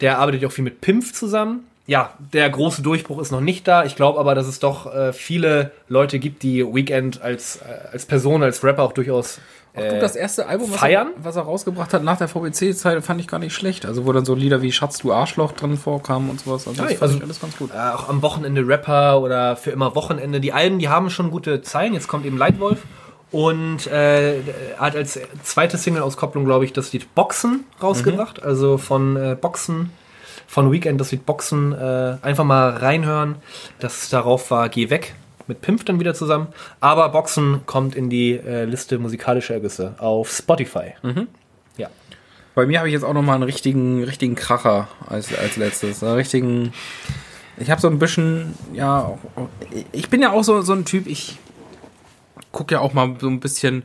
[0.00, 1.64] Der arbeitet ja auch viel mit Pimpf zusammen.
[1.92, 3.84] Ja, der große Durchbruch ist noch nicht da.
[3.84, 8.06] Ich glaube aber, dass es doch äh, viele Leute gibt, die Weekend als äh, als
[8.06, 9.40] Person, als Rapper auch durchaus
[9.74, 11.08] Ach, äh, du, das erste Album, was feiern?
[11.18, 13.84] Er, was er rausgebracht hat nach der VBC-Zeit, fand ich gar nicht schlecht.
[13.84, 16.66] Also, wo dann so Lieder wie Schatz, du Arschloch drin vorkamen und sowas.
[16.66, 17.68] Also, Ja, fand also- ich alles ganz gut.
[17.74, 20.40] äh, auch am Wochenende Rapper oder für immer Wochenende.
[20.40, 21.92] Die Alben, die haben schon gute Zeilen.
[21.92, 22.78] Jetzt kommt eben Lightwolf.
[23.32, 28.42] Und äh, er hat als zweite Single-Auskopplung, glaube ich, das Lied Boxen rausgebracht.
[28.42, 29.90] Also von äh, Boxen,
[30.52, 31.72] von Weekend das Lied Boxen.
[31.72, 33.36] Äh, einfach mal reinhören.
[33.78, 35.14] Das darauf war Geh weg.
[35.46, 36.48] Mit Pimp dann wieder zusammen.
[36.78, 40.92] Aber Boxen kommt in die äh, Liste musikalischer Ergüsse auf Spotify.
[41.78, 41.88] Ja.
[42.54, 46.04] Bei mir habe ich jetzt auch noch mal einen richtigen, richtigen Kracher als, als letztes.
[46.04, 46.74] Einen richtigen.
[47.56, 49.18] Ich habe so ein bisschen, ja,
[49.92, 51.38] ich bin ja auch so, so ein Typ, ich
[52.50, 53.84] gucke ja auch mal so ein bisschen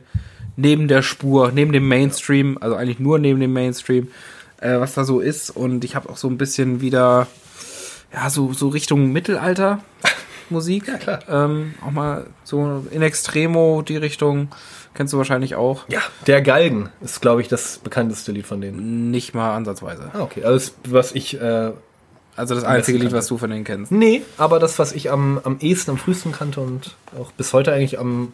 [0.56, 4.08] neben der Spur, neben dem Mainstream, also eigentlich nur neben dem Mainstream,
[4.60, 5.50] äh, was da so ist.
[5.50, 7.26] Und ich habe auch so ein bisschen wieder,
[8.12, 9.80] ja, so, so Richtung Mittelalter
[10.50, 10.84] Musik.
[11.00, 11.20] klar.
[11.28, 14.48] Ähm, auch mal so in Extremo die Richtung.
[14.94, 15.84] Kennst du wahrscheinlich auch.
[15.88, 16.00] Ja.
[16.26, 19.10] Der Galgen ist, glaube ich, das bekannteste Lied von denen.
[19.10, 20.10] Nicht mal ansatzweise.
[20.12, 20.42] Ah, okay.
[20.42, 21.72] Also das, was ich äh,
[22.34, 23.92] Also das einzige Lied, was du von denen kennst.
[23.92, 27.72] Nee, aber das, was ich am, am ehesten, am frühesten kannte und auch bis heute
[27.72, 28.32] eigentlich am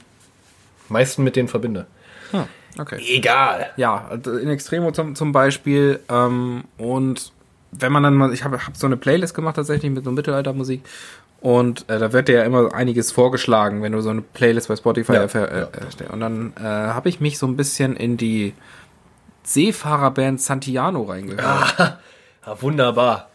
[0.89, 1.87] meisten mit denen verbinde.
[2.31, 2.45] Hm,
[2.79, 3.01] okay.
[3.09, 3.71] Egal.
[3.77, 6.01] Ja, also in Extremo zum, zum Beispiel.
[6.09, 7.33] Ähm, und
[7.73, 10.83] wenn man dann mal, ich habe hab so eine Playlist gemacht tatsächlich mit so Mittelaltermusik.
[11.41, 14.77] Und äh, da wird dir ja immer einiges vorgeschlagen, wenn du so eine Playlist bei
[14.77, 15.69] Spotify Ja, erfähr- äh, ja.
[15.85, 16.13] erstellst.
[16.13, 18.55] Und dann äh, habe ich mich so ein bisschen in die
[19.43, 21.99] Seefahrerband Santiano reingehört.
[22.47, 23.31] Ja, wunderbar.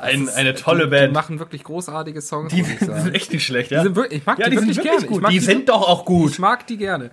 [0.00, 1.10] Ein, eine tolle die, Band.
[1.10, 2.52] Die machen wirklich großartige Songs.
[2.52, 3.14] Die sind, sagen.
[3.14, 3.84] echt nicht schlecht, Die ja?
[3.84, 5.20] sind wirklich, ich mag ja, die, die sind wirklich wirklich gerne.
[5.22, 6.32] Mag Die sind doch auch gut.
[6.32, 7.12] Ich mag die gerne.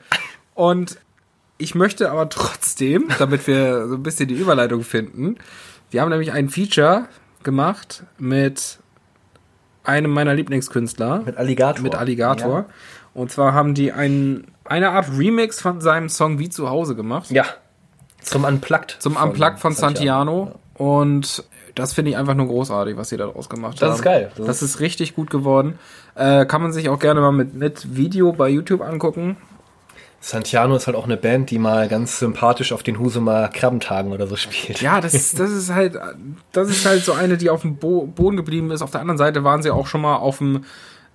[0.55, 0.97] Und
[1.57, 5.37] ich möchte aber trotzdem, damit wir so ein bisschen die Überleitung finden,
[5.93, 7.05] die haben nämlich ein Feature
[7.43, 8.79] gemacht mit
[9.83, 11.83] einem meiner Lieblingskünstler, Mit Alligator.
[11.83, 12.65] mit Alligator.
[13.13, 17.29] Und zwar haben die ein, eine Art Remix von seinem Song Wie zu Hause gemacht.
[17.29, 17.45] Ja.
[18.21, 18.97] Zum Unplugged.
[18.99, 20.59] Zum Unplugged von Santiano.
[20.73, 21.43] Und
[21.75, 23.95] das finde ich einfach nur großartig, was sie daraus gemacht Das haben.
[23.97, 24.31] ist geil.
[24.35, 25.77] Das, Das ist richtig gut geworden.
[26.15, 29.37] Äh, kann man sich auch gerne mal mit, mit Video bei YouTube angucken.
[30.27, 34.25] Santiano ist halt auch eine Band, die mal ganz sympathisch auf den Husumer Krabbentagen oder
[34.25, 34.81] so spielt.
[34.81, 35.93] Ja, das, das ist halt,
[36.51, 38.81] das ist halt so eine, die auf dem Bo Boden geblieben ist.
[38.81, 40.63] Auf der anderen Seite waren sie auch schon mal auf dem,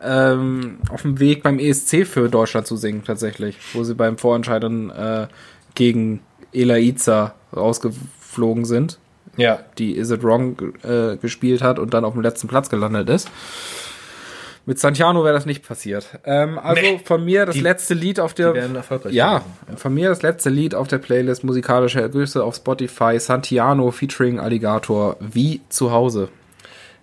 [0.01, 3.57] ähm, auf dem Weg beim ESC für Deutschland zu singen, tatsächlich.
[3.73, 5.27] Wo sie beim Vorentscheidern äh,
[5.75, 6.21] gegen
[6.53, 9.01] Elaiza rausgeflogen sind,
[9.37, 9.59] Ja.
[9.79, 13.29] die Is It Wrong äh, gespielt hat und dann auf dem letzten Platz gelandet ist.
[14.71, 16.07] Mit Santiano wäre das nicht passiert.
[16.25, 17.01] Ähm, also Nee.
[17.05, 19.13] von mir das Die- letzte Lied auf der Die werden erfolgreich.
[19.13, 19.43] ja,
[19.75, 25.17] von mir das letzte Lied auf der Playlist musikalische Ergüsse auf Spotify Santiano featuring Alligator
[25.19, 26.29] wie zu Hause.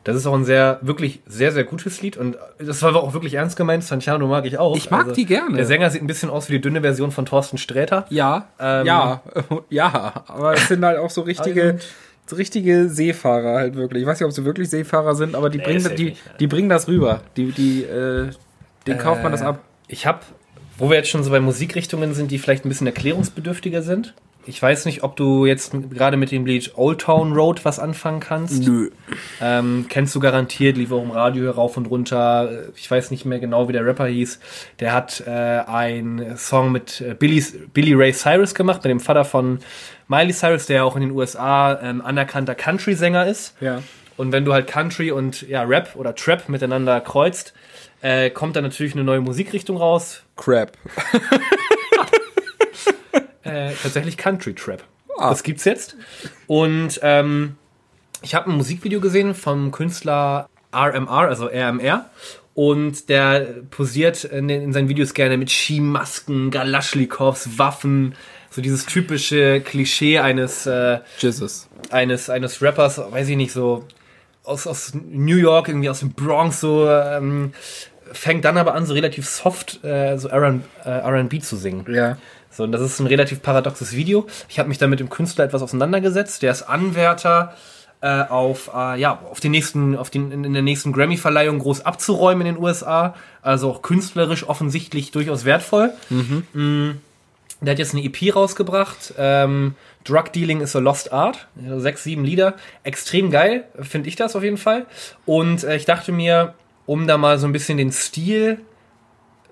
[0.05, 3.33] Das ist auch ein sehr, wirklich sehr, sehr gutes Lied und das war auch wirklich
[3.33, 3.83] ernst gemeint.
[3.83, 4.67] Santiano mag ich auch.
[4.71, 5.57] Also Ich mag die gerne.
[5.57, 8.05] Der Sänger sieht ein bisschen aus wie die dünne Version von Thorsten Sträter.
[8.09, 9.21] Ja, Ähm, ja,
[9.69, 11.79] ja, aber es sind halt auch so richtige
[12.35, 14.01] richtige Seefahrer halt wirklich.
[14.01, 16.47] Ich weiß nicht, ob sie wirklich Seefahrer sind, aber die bringen safe die nicht, die
[16.47, 17.21] bringen das rüber.
[17.35, 18.29] Die die äh,
[18.87, 19.63] den kauft man das ab.
[19.87, 20.19] Ich habe,
[20.77, 24.13] wo wir jetzt schon so bei Musikrichtungen sind, die vielleicht ein bisschen erklärungsbedürftiger sind.
[24.49, 28.21] Ich weiß nicht, ob du jetzt gerade mit dem Lied Old Town Road was anfangen
[28.21, 28.63] kannst.
[28.65, 28.91] Nö.
[29.41, 32.49] Ähm, kennst du garantiert, lief auch im Radio rauf und runter.
[32.49, 34.39] Äh, Ich weiß nicht mehr genau, wie der Rapper hieß.
[34.79, 39.25] Der hat äh, einen Song mit äh, Billy, Billy Ray Cyrus gemacht, mit dem Vater
[39.25, 39.59] von
[40.07, 43.55] Miley Cyrus, der auch in den USA ähm, anerkannter Country-Sänger ist.
[43.59, 43.81] Ja.
[44.15, 47.53] Und wenn du halt Country und ja, Rap oder Trap miteinander kreuzt,
[48.01, 50.23] äh, kommt da natürlich eine neue Musikrichtung raus.
[50.35, 50.71] Crap.
[53.43, 54.83] Äh, tatsächlich Country Trap.
[55.17, 55.29] Ah.
[55.29, 55.95] Das gibt's jetzt.
[56.47, 57.55] Und ähm,
[58.21, 62.09] ich habe ein Musikvideo gesehen vom Künstler RMR, also RMR.
[62.53, 63.39] Und der
[63.69, 68.15] posiert in, den- in seinen Videos gerne mit Skimasken, Galaschnikows, Waffen.
[68.57, 71.69] So dieses typische Klischee eines, äh, Jesus.
[71.91, 73.85] eines, eines Rappers, weiß ich nicht, so
[74.43, 77.53] aus, aus New York, irgendwie aus dem Bronx, so ähm,
[78.11, 81.85] fängt dann aber an, so relativ soft äh, so R&B äh, zu singen.
[81.87, 82.17] Ja.
[82.49, 84.25] So, und das ist ein relativ paradoxes Video.
[84.49, 86.41] Ich habe mich da mit dem Künstler etwas auseinandergesetzt.
[86.41, 87.53] Der ist Anwärter
[88.01, 92.47] äh, auf, äh, ja, auf den nächsten, auf den, in, der nächsten Grammy-Verleihung groß abzuräumen
[92.47, 93.13] in den USA.
[93.43, 95.93] Also auch künstlerisch offensichtlich durchaus wertvoll.
[96.09, 96.93] Mm,
[97.61, 99.15] Der hat jetzt eine EP rausgebracht.
[99.17, 101.47] Ähm, Drug Dealing is a Lost Art.
[101.77, 102.55] Sechs, sieben Lieder.
[102.83, 104.85] Extrem geil, finde ich das auf jeden Fall.
[105.25, 106.53] Und äh, ich dachte mir,
[106.85, 108.59] um da mal so ein bisschen den Stil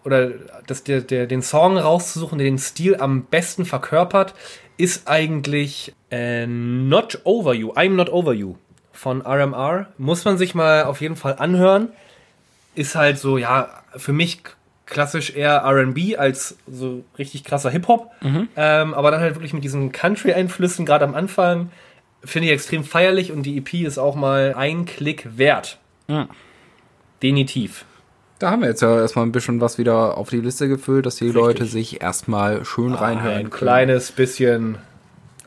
[0.03, 0.30] oder
[0.68, 4.36] das, der, der, den Song rauszusuchen, der den Stil am besten verkörpert,
[4.78, 8.56] ist eigentlich äh, Not Over You, I'm Not Over You
[8.91, 9.88] von RMR.
[9.97, 11.89] Muss man sich mal auf jeden Fall anhören.
[12.76, 14.43] Ist halt so, ja, für mich
[14.86, 18.11] klassisch eher RB als so richtig krasser Hip-Hop.
[18.55, 21.71] Ähm, aber dann halt wirklich mit diesen Country-Einflüssen, gerade am Anfang,
[22.23, 25.77] finde ich extrem feierlich und die EP ist auch mal ein Klick wert.
[26.07, 26.27] Ja.
[27.21, 27.86] Definitiv.
[28.39, 31.15] Da haben wir jetzt ja erstmal ein bisschen was wieder auf die Liste gefüllt, dass
[31.15, 33.38] die Leute sich erstmal schön reinhören.
[33.38, 33.69] Ein können.
[33.69, 34.77] kleines bisschen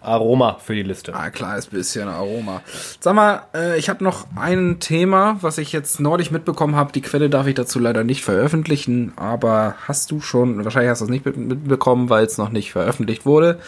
[0.01, 1.15] Aroma für die Liste.
[1.17, 2.63] Ein kleines bisschen Aroma.
[3.01, 6.93] Sag mal, äh, ich habe noch ein Thema, was ich jetzt neulich mitbekommen habe.
[6.93, 11.05] Die Quelle darf ich dazu leider nicht veröffentlichen, aber hast du schon, wahrscheinlich hast du
[11.07, 13.59] es nicht mit- mitbekommen, weil es noch nicht veröffentlicht wurde.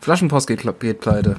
[0.00, 1.36] Flaschenpost geht, geht pleite.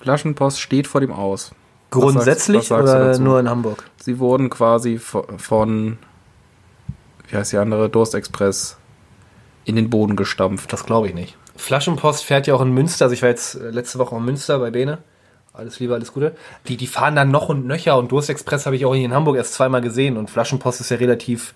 [0.00, 1.52] Flaschenpost steht vor dem Aus.
[1.90, 3.22] Grundsätzlich was sagst du oder dazu?
[3.22, 3.84] nur in Hamburg?
[3.96, 5.98] Sie wurden quasi vo- von,
[7.28, 8.76] wie heißt die andere, Durstexpress
[9.64, 10.72] in den Boden gestampft.
[10.72, 11.36] Das glaube ich nicht.
[11.58, 13.04] Flaschenpost fährt ja auch in Münster.
[13.06, 14.98] Also ich war jetzt äh, letzte Woche in Münster bei denen.
[15.52, 16.36] Alles Liebe, alles Gute.
[16.68, 19.36] Die, die fahren dann noch und nöcher und Durstexpress habe ich auch hier in Hamburg
[19.36, 21.52] erst zweimal gesehen und Flaschenpost ist ja relativ.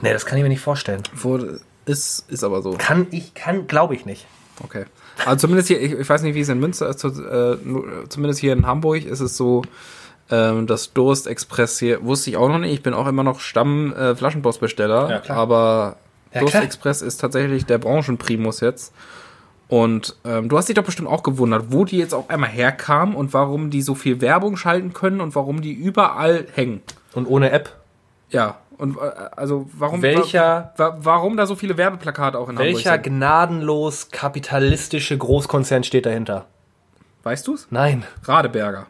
[0.00, 1.02] Nee, das kann ich mir nicht vorstellen.
[1.14, 2.74] Wurde, ist, ist aber so.
[2.78, 4.26] Kann ich, kann, glaube ich nicht.
[4.64, 4.86] Okay.
[5.26, 7.58] Also zumindest hier, ich, ich weiß nicht, wie es in Münster ist, zu- äh,
[8.08, 9.62] zumindest hier in Hamburg ist es so,
[10.30, 13.40] ähm, das Durst Express hier, wusste ich auch noch nicht, ich bin auch immer noch
[13.40, 14.14] Stamm äh,
[15.10, 15.96] Ja, aber
[16.32, 16.62] Ja, Durst klar.
[16.64, 18.92] Express ist tatsächlich der Branchenprimus jetzt.
[19.68, 23.14] Und ähm, du hast dich doch bestimmt auch gewundert, wo die jetzt auf einmal herkamen
[23.14, 26.80] und warum die so viel Werbung schalten können und warum die überall hängen.
[27.14, 27.76] Und ohne App.
[28.30, 29.00] Ja, und äh,
[29.36, 33.16] also warum Welcher- wa, wa, warum da so viele Werbeplakate auch in Welcher Hamburg sind?
[33.18, 36.46] gnadenlos kapitalistische Großkonzern steht dahinter?
[37.24, 37.66] Weißt du's?
[37.70, 38.86] Nein, Radeberger.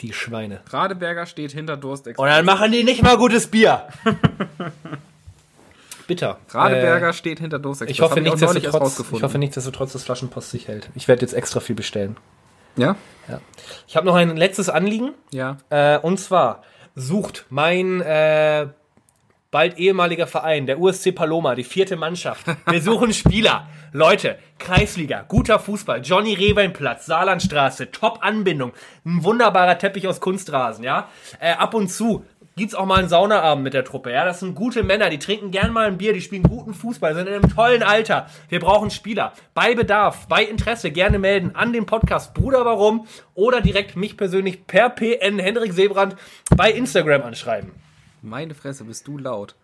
[0.00, 0.60] die Schweine.
[0.68, 3.84] Radeberger steht hinter Durst Und dann machen die nicht mal gutes Bier.
[6.10, 6.38] Bitter.
[6.48, 9.16] Radeberger steht hinter Durst Ich hoffe, erst nichtsdestotrotz, rausgefunden.
[9.18, 10.90] ich hoffe nichtsdestotrotz, dass Flaschenpost sich hält.
[10.96, 12.16] Ich werde jetzt extra viel bestellen.
[12.76, 12.96] Ja?
[13.86, 15.12] Ich habe noch ein letztes Anliegen.
[15.30, 15.58] Ja.
[15.70, 16.64] Äh, und zwar
[16.96, 18.66] sucht mein äh,
[19.52, 22.44] bald ehemaliger Verein, der USC Paloma, die vierte Mannschaft.
[22.66, 23.68] Wir suchen Spieler.
[23.92, 28.72] Leute, Kreisliga, guter Fußball, Johnny Rehweinplatz, Saarlandstraße, Top-Anbindung,
[29.04, 31.08] ein wunderbarer Teppich aus Kunstrasen, ja.
[31.38, 32.24] Äh, ab und zu
[32.56, 34.24] gibt's auch mal einen Saunaabend mit der Truppe, ja.
[34.24, 37.26] Das sind gute Männer, die trinken gern mal ein Bier, die spielen guten Fußball, sind
[37.26, 38.26] in einem tollen Alter.
[38.48, 39.32] Wir brauchen Spieler.
[39.54, 44.66] Bei Bedarf, bei Interesse gerne melden an den Podcast Bruder Warum oder direkt mich persönlich
[44.66, 46.16] per PN Hendrik Seebrand
[46.56, 47.72] bei Instagram anschreiben.
[48.22, 49.54] Meine Fresse, bist du laut.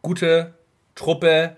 [0.00, 0.54] Gute
[0.94, 1.56] Truppe,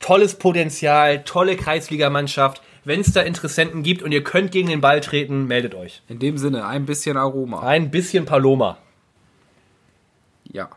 [0.00, 2.62] tolles Potenzial, tolle Kreisligamannschaft.
[2.84, 6.02] Wenn es da Interessenten gibt und ihr könnt gegen den Ball treten, meldet euch.
[6.08, 7.60] In dem Sinne, ein bisschen Aroma.
[7.60, 8.78] Ein bisschen Paloma.
[10.44, 10.68] Ja.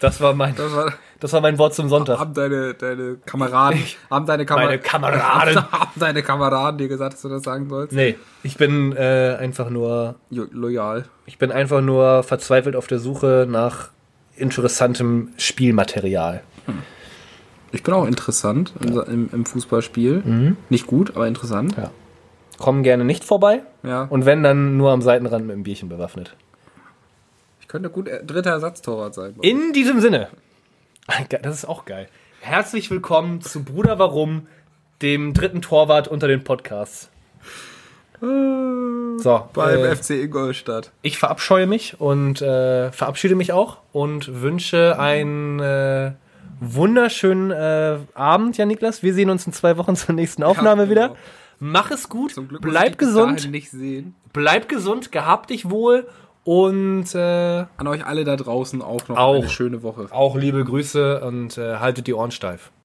[0.00, 2.18] Das war mein, Das war, das war mein Wort zum Sonntag.
[2.18, 5.56] haben deine, deine Kameraden, haben deine, Kamera Meine Kameraden.
[5.72, 7.92] haben deine Kameraden dir gesagt, dass du das sagen sollst?
[7.92, 11.04] Nee, ich bin äh, einfach nur, Jo loyal.
[11.26, 13.90] ich bin einfach nur verzweifelt auf der Suche nach
[14.36, 16.42] interessantem Spielmaterial.
[17.72, 20.56] Ich bin auch interessant im, im, im Fußballspiel.
[20.70, 21.76] Nicht gut, aber interessant.
[21.76, 21.90] Ja.
[22.58, 24.04] Kommen gerne nicht vorbei Ja.
[24.04, 26.34] und wenn dann nur am Seitenrand mit einem Bierchen bewaffnet.
[27.70, 29.36] Könnte gut äh, dritter Ersatztorwart sein.
[29.42, 30.26] In diesem Sinne,
[31.28, 32.08] das ist auch geil.
[32.40, 34.48] Herzlich willkommen zu Bruder Warum,
[35.02, 37.10] dem dritten Torwart unter den Podcasts.
[38.20, 40.90] So, Beim äh, FC Ingolstadt.
[41.02, 46.10] ich verabscheue mich und äh, verabschiede mich auch und wünsche einen äh,
[46.58, 49.04] wunderschönen äh, Abend, ja Niklas.
[49.04, 50.90] Wir sehen uns in zwei Wochen zur nächsten Aufnahme genau.
[50.90, 51.16] wieder.
[51.60, 54.16] Mach es gut, bleib gesund, nicht sehen.
[54.32, 56.08] bleib gesund, gehab dich wohl
[56.50, 59.34] und äh, An euch alle da draußen auch noch Auch.
[59.36, 60.08] eine schöne Woche.
[60.10, 62.72] auch liebe Grüße und äh, haltet die Ohren steif.